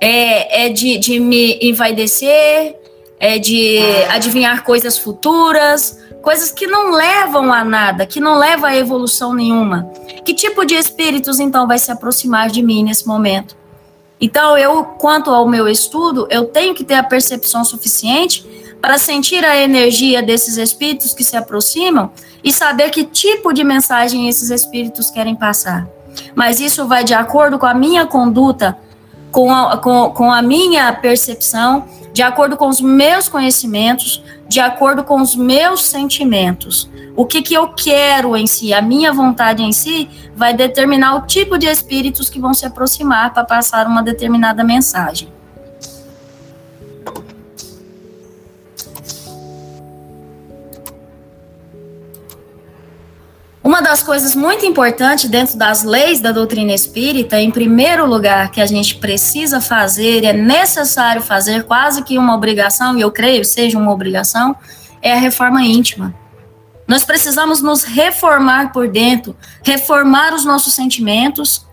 [0.00, 2.74] é, é de, de me envaidecer,
[3.20, 3.78] é de
[4.08, 9.92] adivinhar coisas futuras, coisas que não levam a nada, que não levam a evolução nenhuma.
[10.24, 13.54] Que tipo de espíritos então vai se aproximar de mim nesse momento?
[14.18, 18.46] Então, eu, quanto ao meu estudo, eu tenho que ter a percepção suficiente
[18.80, 22.10] para sentir a energia desses espíritos que se aproximam
[22.42, 25.86] e saber que tipo de mensagem esses espíritos querem passar.
[26.34, 28.76] Mas isso vai de acordo com a minha conduta,
[29.30, 35.04] com a, com, com a minha percepção, de acordo com os meus conhecimentos, de acordo
[35.04, 36.90] com os meus sentimentos.
[37.16, 41.26] O que, que eu quero em si, a minha vontade em si, vai determinar o
[41.26, 45.28] tipo de espíritos que vão se aproximar para passar uma determinada mensagem.
[53.70, 58.60] Uma das coisas muito importantes dentro das leis da doutrina espírita, em primeiro lugar, que
[58.60, 63.78] a gente precisa fazer, é necessário fazer, quase que uma obrigação, e eu creio seja
[63.78, 64.56] uma obrigação,
[65.00, 66.12] é a reforma íntima.
[66.84, 71.64] Nós precisamos nos reformar por dentro, reformar os nossos sentimentos,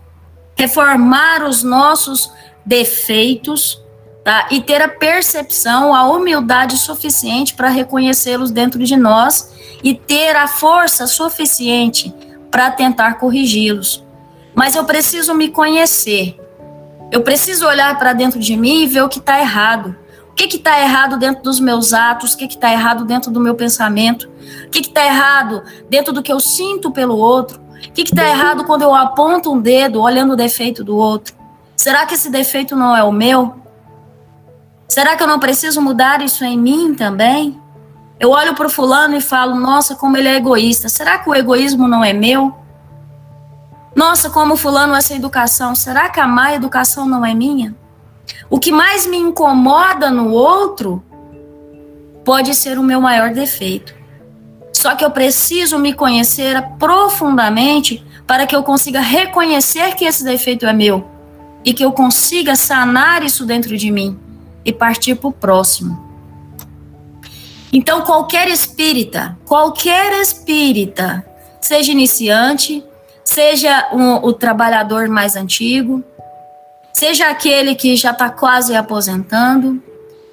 [0.54, 2.30] reformar os nossos
[2.64, 3.82] defeitos,
[4.28, 4.46] tá?
[4.50, 10.46] E ter a percepção, a humildade suficiente para reconhecê-los dentro de nós e ter a
[10.46, 12.14] força suficiente
[12.50, 14.04] para tentar corrigi-los.
[14.54, 16.38] Mas eu preciso me conhecer.
[17.10, 19.96] Eu preciso olhar para dentro de mim e ver o que está errado.
[20.30, 22.34] O que está errado dentro dos meus atos?
[22.34, 24.28] O que está errado dentro do meu pensamento?
[24.66, 27.58] O que está errado dentro do que eu sinto pelo outro?
[27.62, 31.34] O que está errado quando eu aponto um dedo olhando o defeito do outro?
[31.74, 33.67] Será que esse defeito não é o meu?
[34.88, 37.60] Será que eu não preciso mudar isso em mim também?
[38.18, 40.88] Eu olho para o fulano e falo, nossa, como ele é egoísta.
[40.88, 42.56] Será que o egoísmo não é meu?
[43.94, 45.74] Nossa, como fulano essa educação.
[45.74, 47.76] Será que a má educação não é minha?
[48.48, 51.04] O que mais me incomoda no outro
[52.24, 53.94] pode ser o meu maior defeito.
[54.72, 60.64] Só que eu preciso me conhecer profundamente para que eu consiga reconhecer que esse defeito
[60.64, 61.06] é meu
[61.62, 64.18] e que eu consiga sanar isso dentro de mim
[64.68, 66.06] e partir para o próximo.
[67.72, 71.24] Então, qualquer espírita, qualquer espírita,
[71.60, 72.84] seja iniciante,
[73.24, 76.04] seja um, o trabalhador mais antigo,
[76.92, 79.82] seja aquele que já está quase aposentando,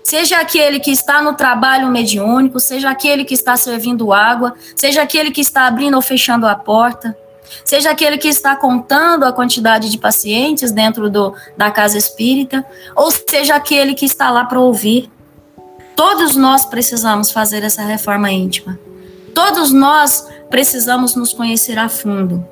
[0.04, 5.32] seja aquele que está no trabalho mediúnico, seja aquele que está servindo água, seja aquele
[5.32, 7.18] que está abrindo ou fechando a porta,
[7.64, 13.12] seja aquele que está contando a quantidade de pacientes dentro do, da casa espírita, ou
[13.12, 15.12] seja aquele que está lá para ouvir.
[15.96, 18.78] Todos nós precisamos fazer essa reforma íntima.
[19.34, 22.46] Todos nós precisamos nos conhecer a fundo.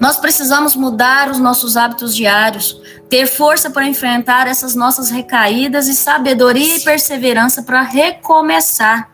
[0.00, 5.94] Nós precisamos mudar os nossos hábitos diários, ter força para enfrentar essas nossas recaídas e
[5.94, 9.10] sabedoria e perseverança para recomeçar.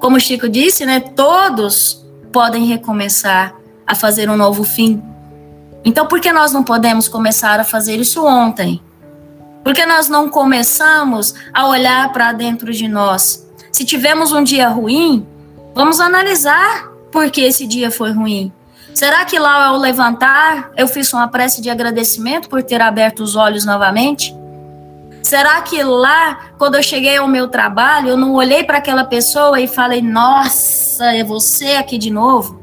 [0.00, 0.98] Como o Chico disse, né?
[0.98, 3.54] Todos podem recomeçar
[3.86, 5.02] a fazer um novo fim.
[5.84, 8.82] Então, por que nós não podemos começar a fazer isso ontem?
[9.62, 13.46] Porque nós não começamos a olhar para dentro de nós.
[13.70, 15.26] Se tivemos um dia ruim,
[15.74, 18.50] vamos analisar por que esse dia foi ruim.
[18.94, 23.36] Será que lá ao levantar eu fiz uma prece de agradecimento por ter aberto os
[23.36, 24.34] olhos novamente?
[25.30, 29.60] Será que lá, quando eu cheguei ao meu trabalho, eu não olhei para aquela pessoa
[29.60, 32.60] e falei: Nossa, é você aqui de novo?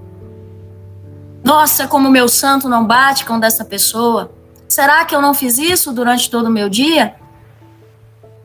[1.42, 4.34] Nossa, como meu santo não bate com dessa pessoa.
[4.68, 7.16] Será que eu não fiz isso durante todo o meu dia?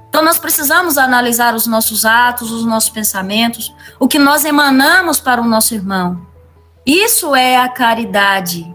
[0.08, 5.42] Então, nós precisamos analisar os nossos atos, os nossos pensamentos, o que nós emanamos para
[5.42, 6.24] o nosso irmão.
[6.86, 8.72] Isso é a caridade.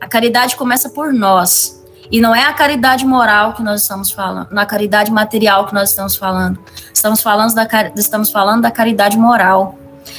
[0.00, 1.77] A caridade começa por nós.
[2.10, 5.90] E não é a caridade moral que nós estamos falando, na caridade material que nós
[5.90, 6.58] estamos falando.
[6.92, 9.78] Estamos falando da, estamos falando da caridade moral.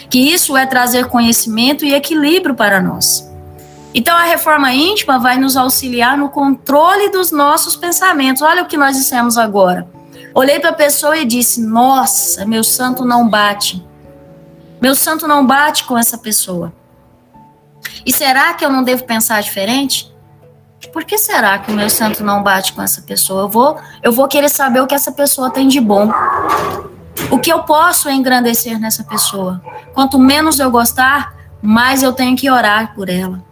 [0.09, 3.27] Que isso é trazer conhecimento e equilíbrio para nós.
[3.93, 8.43] Então, a reforma íntima vai nos auxiliar no controle dos nossos pensamentos.
[8.43, 9.87] Olha o que nós dissemos agora.
[10.33, 13.83] Olhei para a pessoa e disse: Nossa, meu santo não bate.
[14.79, 16.71] Meu santo não bate com essa pessoa.
[18.05, 20.08] E será que eu não devo pensar diferente?
[20.87, 23.43] Por que será que o meu santo não bate com essa pessoa?
[23.43, 26.09] Eu vou, eu vou querer saber o que essa pessoa tem de bom.
[27.29, 29.61] O que eu posso engrandecer nessa pessoa?
[29.93, 33.43] Quanto menos eu gostar, mais eu tenho que orar por ela.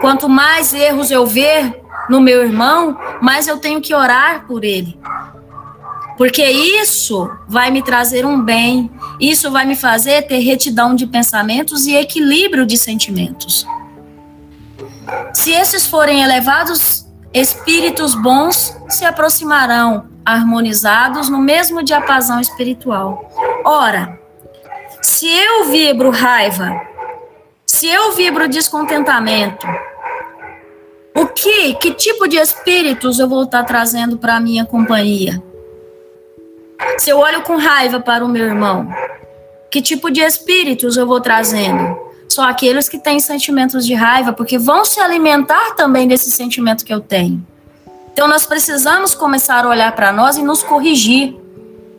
[0.00, 4.98] Quanto mais erros eu ver no meu irmão, mais eu tenho que orar por ele.
[6.16, 11.86] Porque isso vai me trazer um bem, isso vai me fazer ter retidão de pensamentos
[11.86, 13.66] e equilíbrio de sentimentos.
[15.34, 23.28] Se esses forem elevados, espíritos bons se aproximarão, harmonizados no mesmo diapasão espiritual.
[23.64, 24.18] Ora,
[25.02, 26.80] se eu vibro raiva,
[27.66, 29.66] se eu vibro descontentamento,
[31.14, 35.42] o que, que tipo de espíritos eu vou estar trazendo para a minha companhia?
[36.98, 38.88] Se eu olho com raiva para o meu irmão,
[39.70, 42.09] que tipo de espíritos eu vou trazendo?
[42.30, 46.94] Só aqueles que têm sentimentos de raiva, porque vão se alimentar também desse sentimento que
[46.94, 47.44] eu tenho.
[48.12, 51.36] Então nós precisamos começar a olhar para nós e nos corrigir.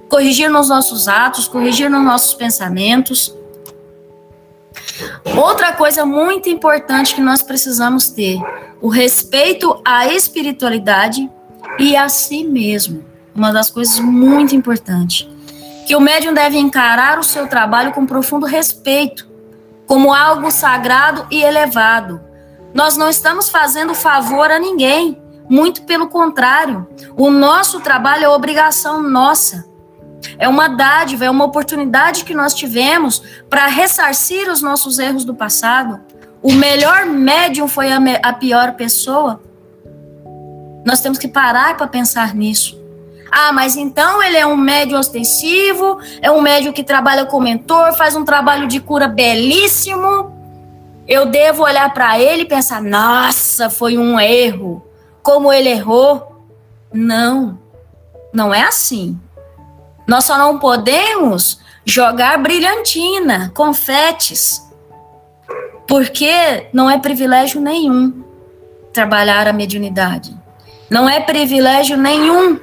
[0.08, 3.36] Corrigir nos nossos atos, corrigir nos nossos pensamentos.
[5.38, 8.40] Outra coisa muito importante que nós precisamos ter,
[8.82, 11.30] o respeito à espiritualidade
[11.78, 13.04] e a si mesmo.
[13.36, 15.28] Uma das coisas muito importantes.
[15.86, 19.31] Que o médium deve encarar o seu trabalho com profundo respeito,
[19.92, 22.22] como algo sagrado e elevado.
[22.74, 26.88] Nós não estamos fazendo favor a ninguém, muito pelo contrário.
[27.18, 29.66] O nosso trabalho é obrigação nossa.
[30.38, 35.36] É uma dádiva, é uma oportunidade que nós tivemos para ressarcir os nossos erros do
[35.36, 36.00] passado.
[36.42, 39.42] O melhor médium foi a, a pior pessoa.
[40.86, 42.81] Nós temos que parar para pensar nisso.
[43.32, 47.94] Ah, mas então ele é um médium ostensivo, é um médium que trabalha como mentor,
[47.94, 50.36] faz um trabalho de cura belíssimo.
[51.08, 54.86] Eu devo olhar para ele e pensar: nossa, foi um erro.
[55.24, 56.46] Como ele errou?
[56.92, 57.58] Não,
[58.34, 59.18] não é assim.
[60.06, 64.62] Nós só não podemos jogar brilhantina, confetes,
[65.88, 68.24] porque não é privilégio nenhum
[68.92, 70.36] trabalhar a mediunidade.
[70.90, 72.60] Não é privilégio nenhum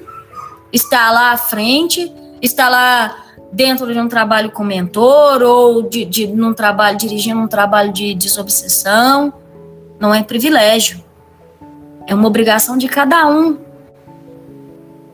[0.73, 2.13] estar lá à frente,
[2.43, 3.17] estar lá
[3.53, 8.15] dentro de um trabalho com mentor ou de, de num trabalho dirigindo um trabalho de
[8.15, 9.33] desobsessão.
[9.99, 11.03] Não é privilégio.
[12.07, 13.69] É uma obrigação de cada um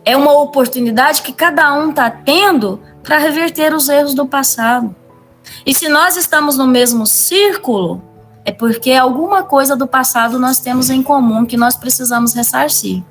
[0.04, 4.94] é uma oportunidade que cada um está tendo para reverter os erros do passado.
[5.64, 8.02] E se nós estamos no mesmo círculo,
[8.44, 13.02] é porque alguma coisa do passado nós temos em comum que nós precisamos ressarcir.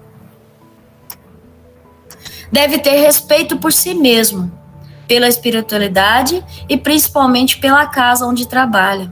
[2.53, 4.51] Deve ter respeito por si mesmo,
[5.07, 9.11] pela espiritualidade e principalmente pela casa onde trabalha.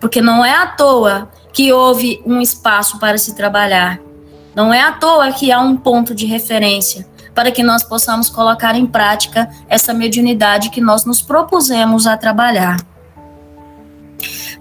[0.00, 4.00] Porque não é à toa que houve um espaço para se trabalhar.
[4.54, 8.74] Não é à toa que há um ponto de referência para que nós possamos colocar
[8.74, 12.78] em prática essa mediunidade que nós nos propusemos a trabalhar.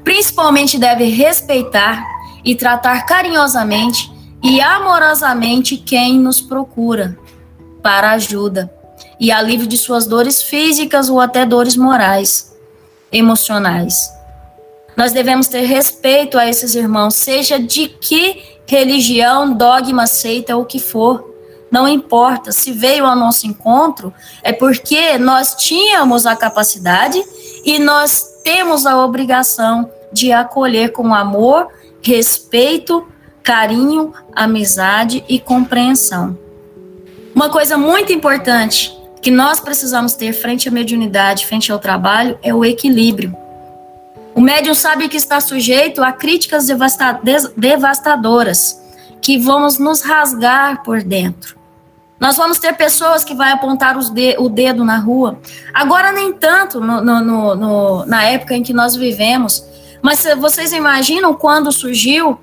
[0.04, 2.04] Principalmente deve respeitar
[2.44, 4.12] e tratar carinhosamente
[4.44, 7.18] e amorosamente quem nos procura
[7.88, 8.70] para ajuda
[9.18, 12.54] e alívio de suas dores físicas ou até dores morais,
[13.10, 14.12] emocionais.
[14.98, 20.66] Nós devemos ter respeito a esses irmãos, seja de que religião, dogma, seita ou o
[20.66, 21.34] que for
[21.72, 24.14] não importa se veio ao nosso encontro,
[24.44, 27.24] é porque nós tínhamos a capacidade
[27.64, 31.70] e nós temos a obrigação de acolher com amor,
[32.02, 33.08] respeito,
[33.42, 36.47] carinho, amizade e compreensão.
[37.38, 42.52] Uma coisa muito importante que nós precisamos ter frente à mediunidade, frente ao trabalho, é
[42.52, 43.32] o equilíbrio.
[44.34, 46.66] O médium sabe que está sujeito a críticas
[47.56, 48.82] devastadoras,
[49.22, 51.56] que vamos nos rasgar por dentro.
[52.20, 55.40] Nós vamos ter pessoas que vão apontar de, o dedo na rua.
[55.72, 59.64] Agora, nem tanto no, no, no, na época em que nós vivemos.
[60.02, 62.40] Mas vocês imaginam quando surgiu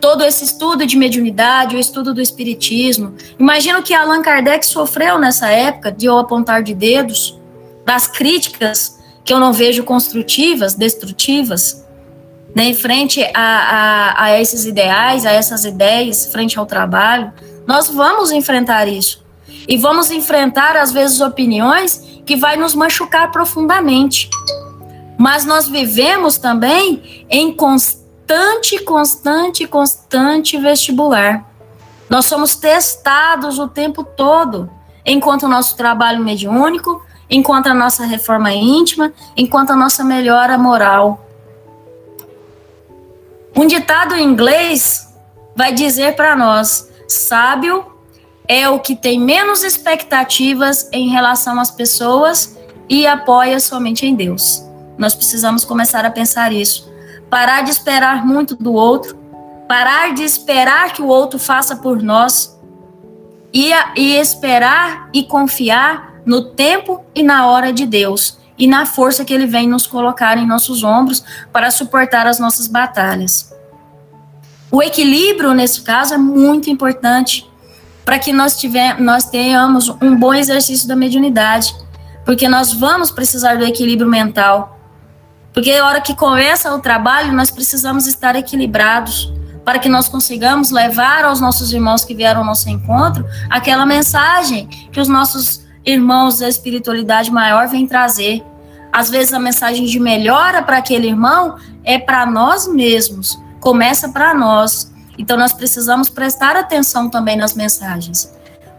[0.00, 3.14] todo esse estudo de mediunidade, o estudo do espiritismo?
[3.38, 7.38] Imaginam que Allan Kardec sofreu nessa época de eu apontar de dedos,
[7.84, 11.84] das críticas que eu não vejo construtivas, destrutivas,
[12.54, 17.32] né, frente a, a, a esses ideais, a essas ideias, frente ao trabalho.
[17.66, 19.24] Nós vamos enfrentar isso.
[19.68, 24.30] E vamos enfrentar, às vezes, opiniões que vai nos machucar profundamente.
[25.18, 28.05] Mas nós vivemos também em constante,
[28.80, 31.44] constante, constante vestibular.
[32.08, 34.70] Nós somos testados o tempo todo,
[35.04, 41.26] enquanto o nosso trabalho mediúnico, enquanto a nossa reforma íntima, enquanto a nossa melhora moral.
[43.54, 45.12] Um ditado em inglês
[45.54, 47.84] vai dizer para nós: Sábio
[48.46, 52.56] é o que tem menos expectativas em relação às pessoas
[52.88, 54.62] e apoia somente em Deus.
[54.96, 56.90] Nós precisamos começar a pensar isso,
[57.30, 59.16] parar de esperar muito do outro,
[59.68, 62.58] parar de esperar que o outro faça por nós
[63.52, 69.24] e, e esperar e confiar no tempo e na hora de Deus e na força
[69.24, 71.22] que Ele vem nos colocar em nossos ombros
[71.52, 73.52] para suportar as nossas batalhas.
[74.70, 77.48] O equilíbrio, nesse caso, é muito importante
[78.04, 81.74] para que nós, tiver, nós tenhamos um bom exercício da mediunidade,
[82.24, 84.75] porque nós vamos precisar do equilíbrio mental.
[85.56, 89.32] Porque a hora que começa o trabalho, nós precisamos estar equilibrados
[89.64, 94.66] para que nós consigamos levar aos nossos irmãos que vieram ao nosso encontro aquela mensagem
[94.92, 98.44] que os nossos irmãos da espiritualidade maior vêm trazer.
[98.92, 104.34] Às vezes a mensagem de melhora para aquele irmão é para nós mesmos, começa para
[104.34, 104.92] nós.
[105.16, 108.30] Então nós precisamos prestar atenção também nas mensagens,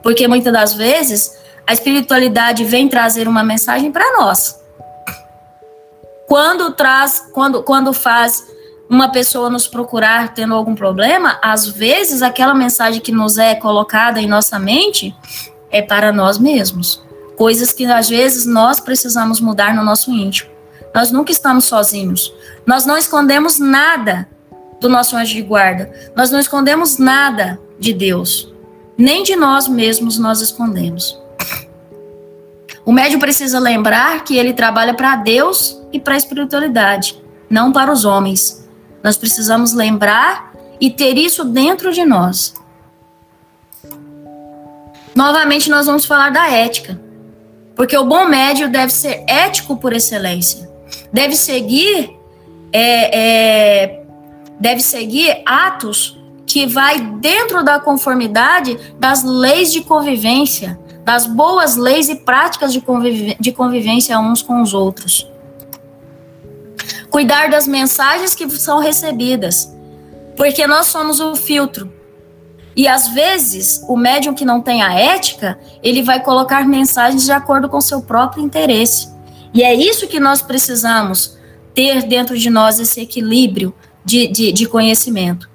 [0.04, 1.32] porque muitas das vezes
[1.66, 4.67] a espiritualidade vem trazer uma mensagem para nós.
[6.28, 8.46] Quando traz, quando, quando faz
[8.90, 14.22] uma pessoa nos procurar tendo algum problema, às vezes aquela mensagem que nos é colocada
[14.22, 15.16] em nossa mente
[15.72, 17.02] é para nós mesmos.
[17.38, 20.50] Coisas que às vezes nós precisamos mudar no nosso íntimo.
[20.94, 22.34] Nós nunca estamos sozinhos.
[22.66, 24.28] Nós não escondemos nada
[24.82, 25.92] do nosso anjo de guarda.
[26.16, 28.54] Nós não escondemos nada de Deus.
[28.98, 31.18] Nem de nós mesmos nós escondemos.
[32.88, 37.92] O médium precisa lembrar que ele trabalha para Deus e para a espiritualidade, não para
[37.92, 38.66] os homens.
[39.04, 42.54] Nós precisamos lembrar e ter isso dentro de nós.
[45.14, 46.98] Novamente, nós vamos falar da ética.
[47.76, 50.72] Porque o bom médio deve ser ético por excelência.
[51.12, 52.18] Deve seguir
[52.72, 54.04] é, é,
[54.62, 62.10] deve seguir atos que vai dentro da conformidade das leis de convivência, das boas leis
[62.10, 62.84] e práticas de,
[63.40, 65.26] de convivência uns com os outros.
[67.10, 69.74] Cuidar das mensagens que são recebidas,
[70.36, 71.90] porque nós somos o filtro.
[72.76, 77.32] E às vezes, o médium que não tem a ética, ele vai colocar mensagens de
[77.32, 79.08] acordo com seu próprio interesse.
[79.54, 81.38] E é isso que nós precisamos
[81.74, 85.50] ter dentro de nós esse equilíbrio de, de, de conhecimento.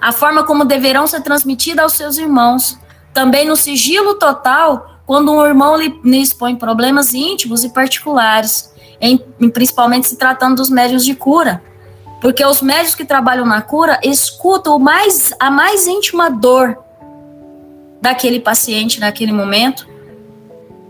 [0.00, 2.76] A forma como deverão ser transmitidas aos seus irmãos.
[3.14, 9.16] Também no sigilo total, quando um irmão lhe, lhe expõe problemas íntimos e particulares, em,
[9.50, 11.62] principalmente se tratando dos médios de cura.
[12.20, 16.76] Porque os médios que trabalham na cura escutam mais, a mais íntima dor
[18.00, 19.86] daquele paciente naquele momento.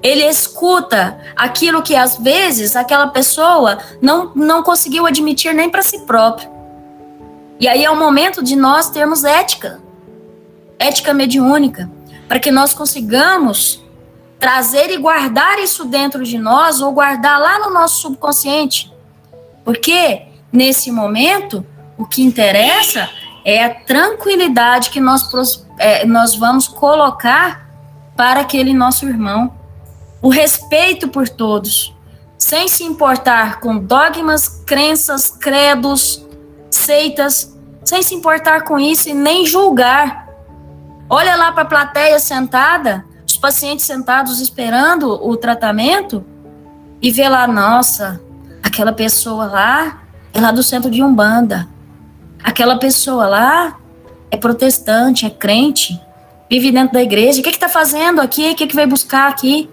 [0.02, 6.00] Ele escuta aquilo que às vezes aquela pessoa não, não conseguiu admitir nem para si
[6.00, 6.48] próprio.
[7.58, 9.80] E aí é o momento de nós termos ética,
[10.78, 11.90] ética mediúnica,
[12.28, 13.82] para que nós consigamos
[14.38, 18.92] trazer e guardar isso dentro de nós ou guardar lá no nosso subconsciente.
[19.64, 20.22] Porque
[20.52, 21.64] nesse momento
[21.96, 23.08] o que interessa
[23.44, 27.66] é a tranquilidade que nós, é, nós vamos colocar
[28.16, 29.54] para aquele nosso irmão.
[30.20, 31.94] O respeito por todos,
[32.36, 36.26] sem se importar com dogmas, crenças, credos,
[36.70, 40.28] seitas, sem se importar com isso e nem julgar.
[41.08, 43.04] Olha lá para a plateia sentada,
[43.36, 46.24] os pacientes sentados esperando o tratamento
[47.02, 48.18] e vê lá, nossa,
[48.62, 51.68] aquela pessoa lá é lá do centro de Umbanda.
[52.42, 53.78] Aquela pessoa lá
[54.30, 56.00] é protestante, é crente,
[56.48, 57.40] vive dentro da igreja.
[57.40, 58.52] O que está fazendo aqui?
[58.52, 59.68] O que, que veio buscar aqui?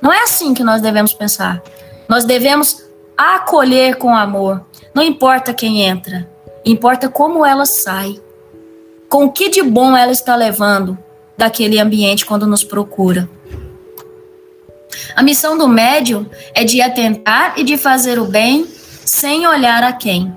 [0.00, 1.62] Não é assim que nós devemos pensar.
[2.08, 2.82] Nós devemos
[3.18, 4.64] acolher com amor.
[4.94, 6.26] Não importa quem entra,
[6.64, 8.18] Importa como ela sai.
[9.10, 10.96] Com o que de bom ela está levando
[11.36, 13.28] daquele ambiente quando nos procura.
[15.14, 18.66] A missão do médium é de atentar e de fazer o bem
[19.04, 20.34] sem olhar a quem.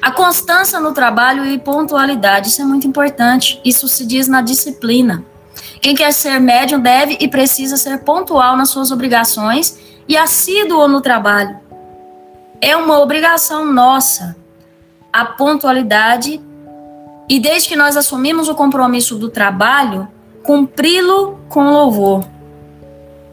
[0.00, 3.60] A constância no trabalho e pontualidade, isso é muito importante.
[3.64, 5.24] Isso se diz na disciplina.
[5.80, 11.00] Quem quer ser médium deve e precisa ser pontual nas suas obrigações e assíduo no
[11.00, 11.58] trabalho
[12.60, 14.36] é uma obrigação nossa
[15.12, 16.40] a pontualidade
[17.28, 20.08] e desde que nós assumimos o compromisso do trabalho,
[20.42, 22.24] cumpri-lo com louvor.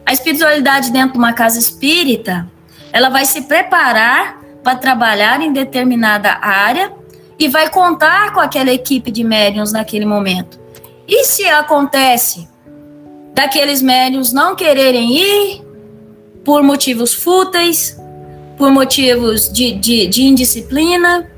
[0.04, 2.50] A espiritualidade dentro de uma casa espírita,
[2.92, 6.92] ela vai se preparar para trabalhar em determinada área
[7.38, 10.60] e vai contar com aquela equipe de médiums naquele momento.
[11.06, 12.48] E se acontece
[13.34, 15.62] daqueles médiums não quererem ir
[16.44, 17.98] por motivos fúteis,
[18.56, 21.30] por motivos de, de, de indisciplina.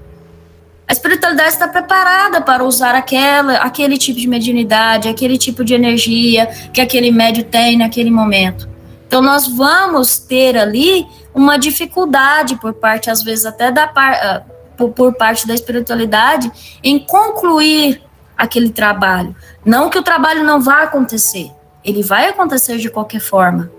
[0.87, 6.47] A espiritualidade está preparada para usar aquela, aquele tipo de mediunidade, aquele tipo de energia
[6.73, 8.69] que aquele médio tem naquele momento.
[9.07, 14.53] Então, nós vamos ter ali uma dificuldade por parte, às vezes, até da par, uh,
[14.77, 16.51] por, por parte da espiritualidade
[16.83, 18.03] em concluir
[18.37, 19.35] aquele trabalho.
[19.65, 21.51] Não que o trabalho não vá acontecer,
[21.85, 23.71] ele vai acontecer de qualquer forma.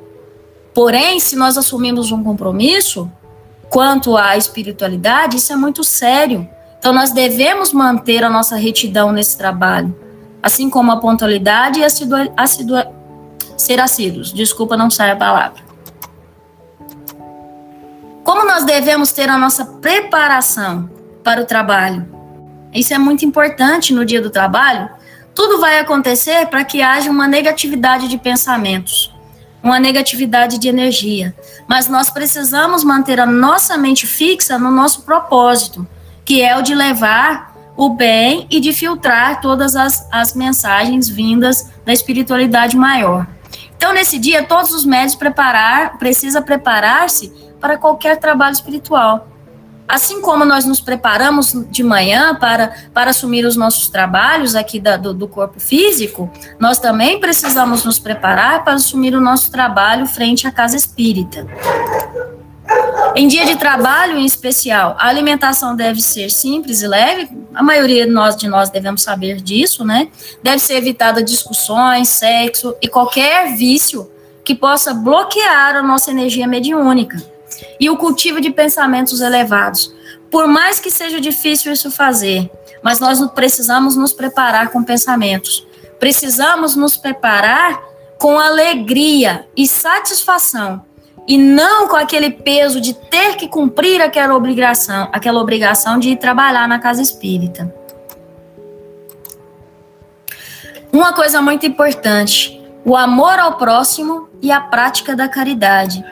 [0.74, 3.12] Porém, se nós assumimos um compromisso
[3.70, 6.48] quanto à espiritualidade, isso é muito sério.
[6.86, 10.00] Então, nós devemos manter a nossa retidão nesse trabalho,
[10.40, 12.94] assim como a pontualidade e assidua, assidua,
[13.58, 14.32] ser assíduos.
[14.32, 15.64] Desculpa, não sai a palavra.
[18.24, 20.88] Como nós devemos ter a nossa preparação
[21.24, 22.08] para o trabalho?
[22.72, 24.88] Isso é muito importante no dia do trabalho.
[25.34, 29.12] Tudo vai acontecer para que haja uma negatividade de pensamentos,
[29.64, 31.36] uma negatividade de energia.
[31.68, 35.88] Mas nós precisamos manter a nossa mente fixa no nosso propósito,
[36.26, 41.72] que é o de levar o bem e de filtrar todas as, as mensagens vindas
[41.86, 43.28] da espiritualidade maior.
[43.78, 49.28] Então, nesse dia, todos os médios preparar, precisa preparar-se para qualquer trabalho espiritual.
[49.88, 54.98] Assim como nós nos preparamos de manhã para, para assumir os nossos trabalhos aqui da,
[54.98, 60.48] do, do corpo físico, nós também precisamos nos preparar para assumir o nosso trabalho frente
[60.48, 61.46] à casa espírita.
[63.16, 67.30] Em dia de trabalho, em especial, a alimentação deve ser simples e leve.
[67.54, 70.10] A maioria de nós, de nós devemos saber disso, né?
[70.44, 74.12] Deve ser evitada discussões, sexo e qualquer vício
[74.44, 77.18] que possa bloquear a nossa energia mediúnica
[77.80, 79.94] e o cultivo de pensamentos elevados.
[80.30, 82.52] Por mais que seja difícil isso fazer,
[82.84, 85.66] mas nós precisamos nos preparar com pensamentos.
[86.00, 87.82] Precisamos nos preparar
[88.18, 90.84] com alegria e satisfação
[91.28, 96.18] e não com aquele peso de ter que cumprir aquela obrigação, aquela obrigação de ir
[96.18, 97.74] trabalhar na casa espírita.
[100.92, 106.06] Uma coisa muito importante: o amor ao próximo e a prática da caridade.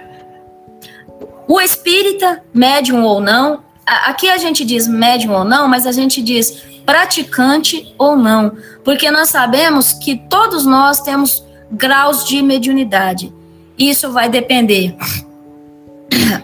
[1.47, 6.21] O espírita, médium ou não, aqui a gente diz médium ou não, mas a gente
[6.21, 13.33] diz praticante ou não, porque nós sabemos que todos nós temos graus de mediunidade.
[13.77, 14.95] Isso vai depender,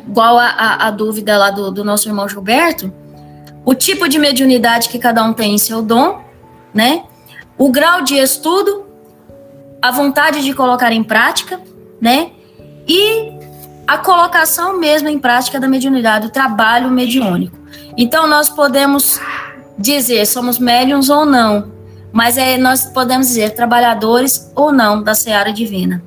[0.08, 2.92] igual a, a, a dúvida lá do, do nosso irmão Gilberto,
[3.64, 6.22] o tipo de mediunidade que cada um tem em seu dom,
[6.74, 7.04] né?
[7.58, 8.86] O grau de estudo,
[9.82, 11.60] a vontade de colocar em prática,
[12.02, 12.32] né?
[12.88, 13.32] E
[13.86, 17.58] a colocação mesmo em prática da mediunidade, o trabalho mediúnico.
[17.98, 19.20] Então, nós podemos
[19.78, 21.72] dizer somos médiums ou não,
[22.12, 26.04] mas é, nós podemos dizer trabalhadores ou não da seara divina.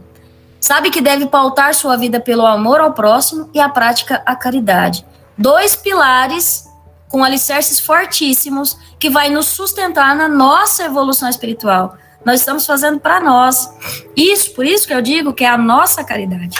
[0.63, 5.05] Sabe que deve pautar sua vida pelo amor ao próximo e a prática à caridade.
[5.37, 6.69] Dois pilares
[7.09, 11.97] com alicerces fortíssimos que vai nos sustentar na nossa evolução espiritual.
[12.25, 13.69] Nós estamos fazendo para nós.
[14.17, 16.57] Isso, por isso que eu digo que é a nossa caridade.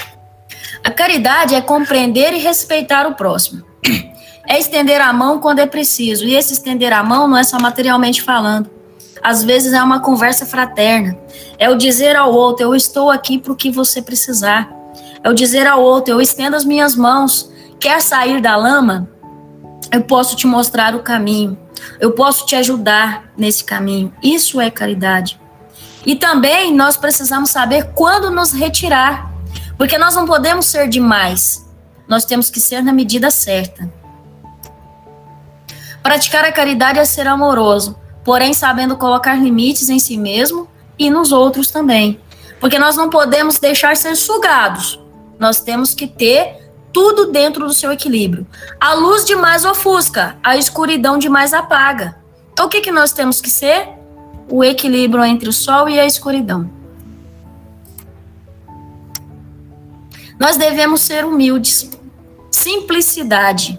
[0.83, 3.65] A caridade é compreender e respeitar o próximo.
[4.45, 6.25] É estender a mão quando é preciso.
[6.25, 8.69] E esse estender a mão não é só materialmente falando
[9.23, 11.17] às vezes é uma conversa fraterna.
[11.59, 14.71] É o dizer ao outro: eu estou aqui para o que você precisar.
[15.23, 17.51] É o dizer ao outro: eu estendo as minhas mãos.
[17.79, 19.09] Quer sair da lama?
[19.91, 21.59] Eu posso te mostrar o caminho.
[22.01, 24.13] Eu posso te ajudar nesse caminho.
[24.23, 25.41] Isso é caridade.
[26.05, 29.31] E também nós precisamos saber quando nos retirar.
[29.77, 31.69] Porque nós não podemos ser demais.
[32.09, 33.93] Nós temos que ser na medida certa.
[36.03, 40.69] Praticar a caridade é ser amoroso porém sabendo colocar limites em si mesmo
[40.99, 42.21] e nos outros também.
[42.61, 45.01] Porque nós não podemos deixar ser sugados.
[45.39, 46.63] Nós temos que ter
[46.93, 48.47] tudo dentro do seu equilíbrio.
[48.81, 52.17] A luz demais ofusca, a escuridão demais apaga.
[52.53, 53.89] Então, o que, que nós temos que ser?
[54.49, 56.71] O equilíbrio entre o sol e a escuridão.
[60.39, 61.91] Nós devemos ser humildes.
[62.51, 63.79] Simplicidade.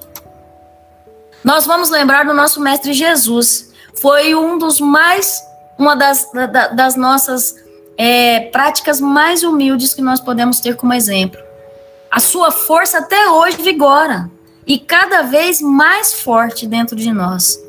[1.44, 5.42] Nós vamos lembrar do nosso Mestre Jesus, foi um dos mais,
[5.78, 7.56] uma das, da, das nossas
[7.98, 11.40] é, práticas mais humildes que nós podemos ter como exemplo.
[12.10, 14.30] A sua força até hoje vigora
[14.66, 17.60] e cada vez mais forte dentro de nós.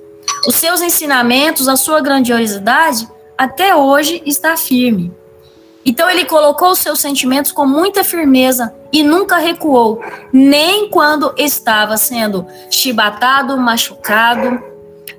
[0.47, 5.13] Os seus ensinamentos, a sua grandiosidade, até hoje está firme.
[5.85, 10.03] Então ele colocou os seus sentimentos com muita firmeza e nunca recuou,
[10.33, 14.63] nem quando estava sendo chibatado, machucado,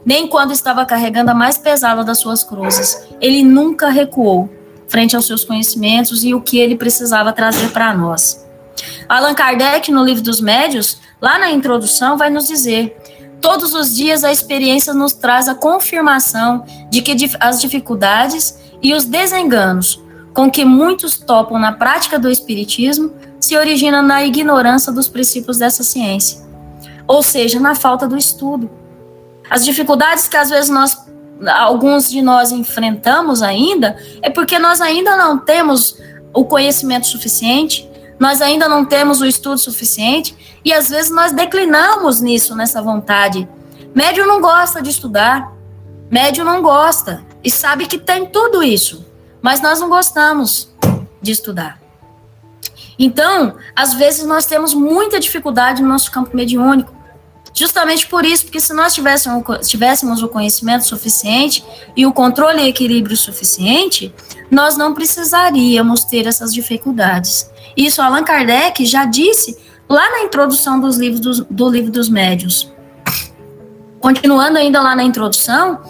[0.06, 3.08] nem quando estava carregando a mais pesada das suas cruzes.
[3.20, 4.50] Ele nunca recuou
[4.88, 8.46] frente aos seus conhecimentos e o que ele precisava trazer para nós.
[9.10, 12.96] Allan Kardec, no livro dos Médios, lá na introdução, vai nos dizer:
[13.42, 19.06] todos os dias a experiência nos traz a confirmação de que as dificuldades e os
[19.06, 25.58] desenganos com que muitos topam na prática do Espiritismo se origina na ignorância dos princípios
[25.58, 26.46] dessa ciência,
[27.08, 28.70] ou seja, na falta do estudo.
[29.50, 30.98] As dificuldades que às vezes nós,
[31.60, 35.98] alguns de nós enfrentamos ainda, é porque nós ainda não temos
[36.34, 37.90] o conhecimento suficiente,
[38.20, 43.48] nós ainda não temos o estudo suficiente e às vezes nós declinamos nisso, nessa vontade.
[43.94, 45.54] Médio não gosta de estudar,
[46.10, 49.06] médio não gosta e sabe que tem tudo isso,
[49.42, 50.74] mas nós não gostamos
[51.22, 51.80] de estudar.
[52.98, 56.94] Então, às vezes nós temos muita dificuldade no nosso campo mediúnico,
[57.56, 62.68] justamente por isso, porque se nós tivéssemos, tivéssemos o conhecimento suficiente e o controle e
[62.68, 64.14] equilíbrio suficiente,
[64.52, 67.50] nós não precisaríamos ter essas dificuldades.
[67.76, 72.72] Isso Allan Kardec já disse lá na introdução dos livros dos, do livro dos médios.
[74.00, 75.82] Continuando ainda lá na introdução,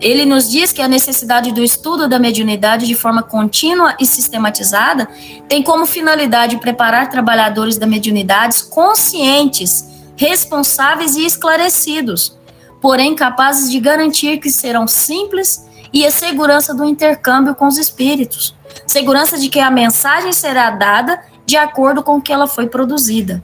[0.00, 5.08] ele nos diz que a necessidade do estudo da mediunidade de forma contínua e sistematizada
[5.48, 12.38] tem como finalidade preparar trabalhadores da mediunidade conscientes, responsáveis e esclarecidos,
[12.80, 18.54] porém capazes de garantir que serão simples e a segurança do intercâmbio com os espíritos,
[18.86, 23.42] segurança de que a mensagem será dada de acordo com que ela foi produzida.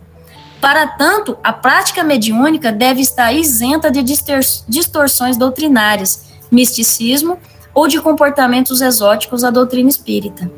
[0.60, 7.38] Para tanto, a prática mediúnica deve estar isenta de distorções doutrinárias, misticismo
[7.72, 10.50] ou de comportamentos exóticos da doutrina espírita.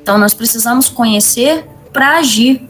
[0.00, 2.68] Então, nós precisamos conhecer para agir.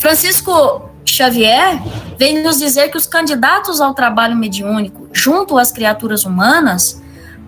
[0.00, 1.78] Francisco Xavier
[2.16, 7.02] vem nos dizer que os candidatos ao trabalho mediúnico, junto às criaturas humanas,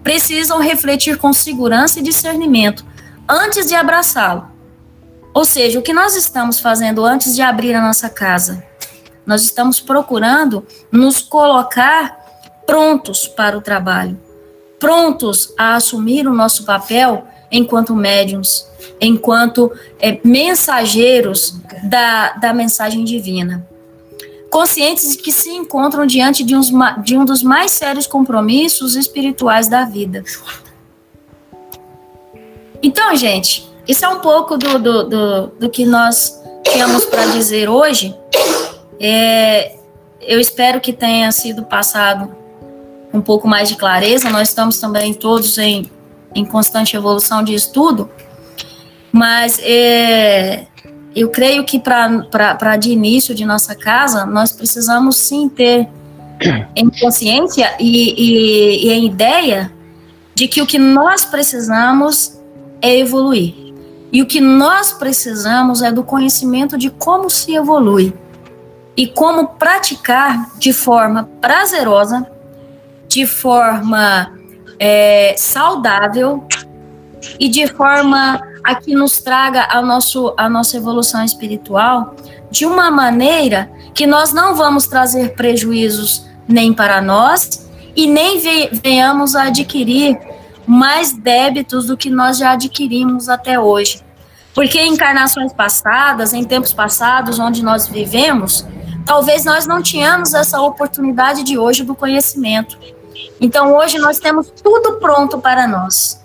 [0.05, 2.85] precisam refletir com segurança e discernimento
[3.27, 4.51] antes de abraçá-lo.
[5.33, 8.63] Ou seja, o que nós estamos fazendo antes de abrir a nossa casa?
[9.25, 12.19] Nós estamos procurando nos colocar
[12.67, 14.21] prontos para o trabalho,
[14.79, 18.67] prontos a assumir o nosso papel enquanto médiums,
[18.99, 23.69] enquanto é, mensageiros da, da mensagem divina.
[24.51, 26.71] Conscientes de que se encontram diante de, uns,
[27.05, 30.25] de um dos mais sérios compromissos espirituais da vida.
[32.83, 37.69] Então, gente, isso é um pouco do, do, do, do que nós temos para dizer
[37.69, 38.15] hoje.
[38.99, 39.77] É,
[40.21, 42.35] eu espero que tenha sido passado
[43.13, 44.31] um pouco mais de clareza.
[44.31, 45.91] Nós estamos também todos em,
[46.35, 48.09] em constante evolução de estudo,
[49.12, 50.66] mas é,
[51.14, 55.89] eu creio que para de início de nossa casa, nós precisamos sim ter
[56.74, 59.72] em consciência e, e, e em ideia
[60.35, 62.41] de que o que nós precisamos
[62.80, 63.55] é evoluir.
[64.12, 68.12] E o que nós precisamos é do conhecimento de como se evolui
[68.97, 72.26] e como praticar de forma prazerosa,
[73.09, 74.33] de forma
[74.85, 76.45] é, saudável
[77.39, 82.16] e de forma a que nos traga a, nosso, a nossa evolução espiritual
[82.51, 88.41] de uma maneira que nós não vamos trazer prejuízos nem para nós e nem
[88.72, 90.18] venhamos a adquirir
[90.66, 94.03] mais débitos do que nós já adquirimos até hoje.
[94.53, 98.66] Porque em encarnações passadas, em tempos passados, onde nós vivemos,
[99.07, 102.76] talvez nós não tínhamos essa oportunidade de hoje do conhecimento.
[103.43, 106.24] Então hoje nós temos tudo pronto para nós.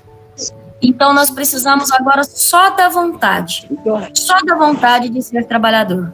[0.80, 3.68] Então nós precisamos agora só da vontade,
[4.14, 6.14] só da vontade de ser trabalhador.